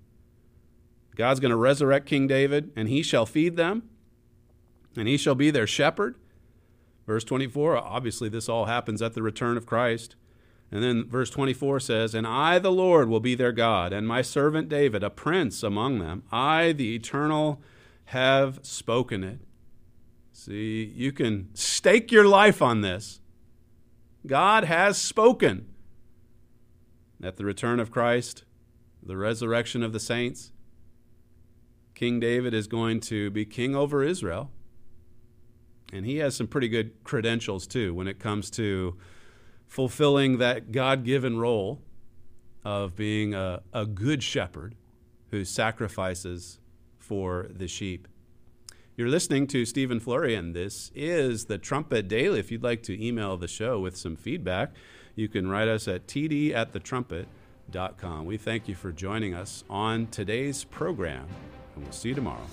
[1.16, 3.90] God's going to resurrect King David, and he shall feed them,
[4.96, 6.16] and he shall be their shepherd.
[7.06, 10.16] Verse 24, obviously, this all happens at the return of Christ.
[10.72, 14.22] And then verse 24 says, And I, the Lord, will be their God, and my
[14.22, 16.24] servant David, a prince among them.
[16.32, 17.62] I, the eternal
[18.08, 19.40] have spoken it.
[20.32, 23.20] See, you can stake your life on this.
[24.26, 25.68] God has spoken.
[27.22, 28.46] At the return of Christ,
[29.04, 30.52] the resurrection of the saints,
[31.96, 34.52] King David is going to be king over Israel.
[35.92, 38.96] And he has some pretty good credentials, too, when it comes to
[39.68, 41.82] fulfilling that God given role
[42.64, 44.76] of being a, a good shepherd
[45.32, 46.60] who sacrifices
[47.08, 48.08] for the sheep.
[48.98, 52.40] You're listening to Stephen Flurry, and this is the Trumpet Daily.
[52.40, 54.72] If you'd like to email the show with some feedback,
[55.16, 58.26] you can write us at td at thetrumpet.com.
[58.26, 61.28] We thank you for joining us on today's program,
[61.76, 62.48] and we'll see you tomorrow.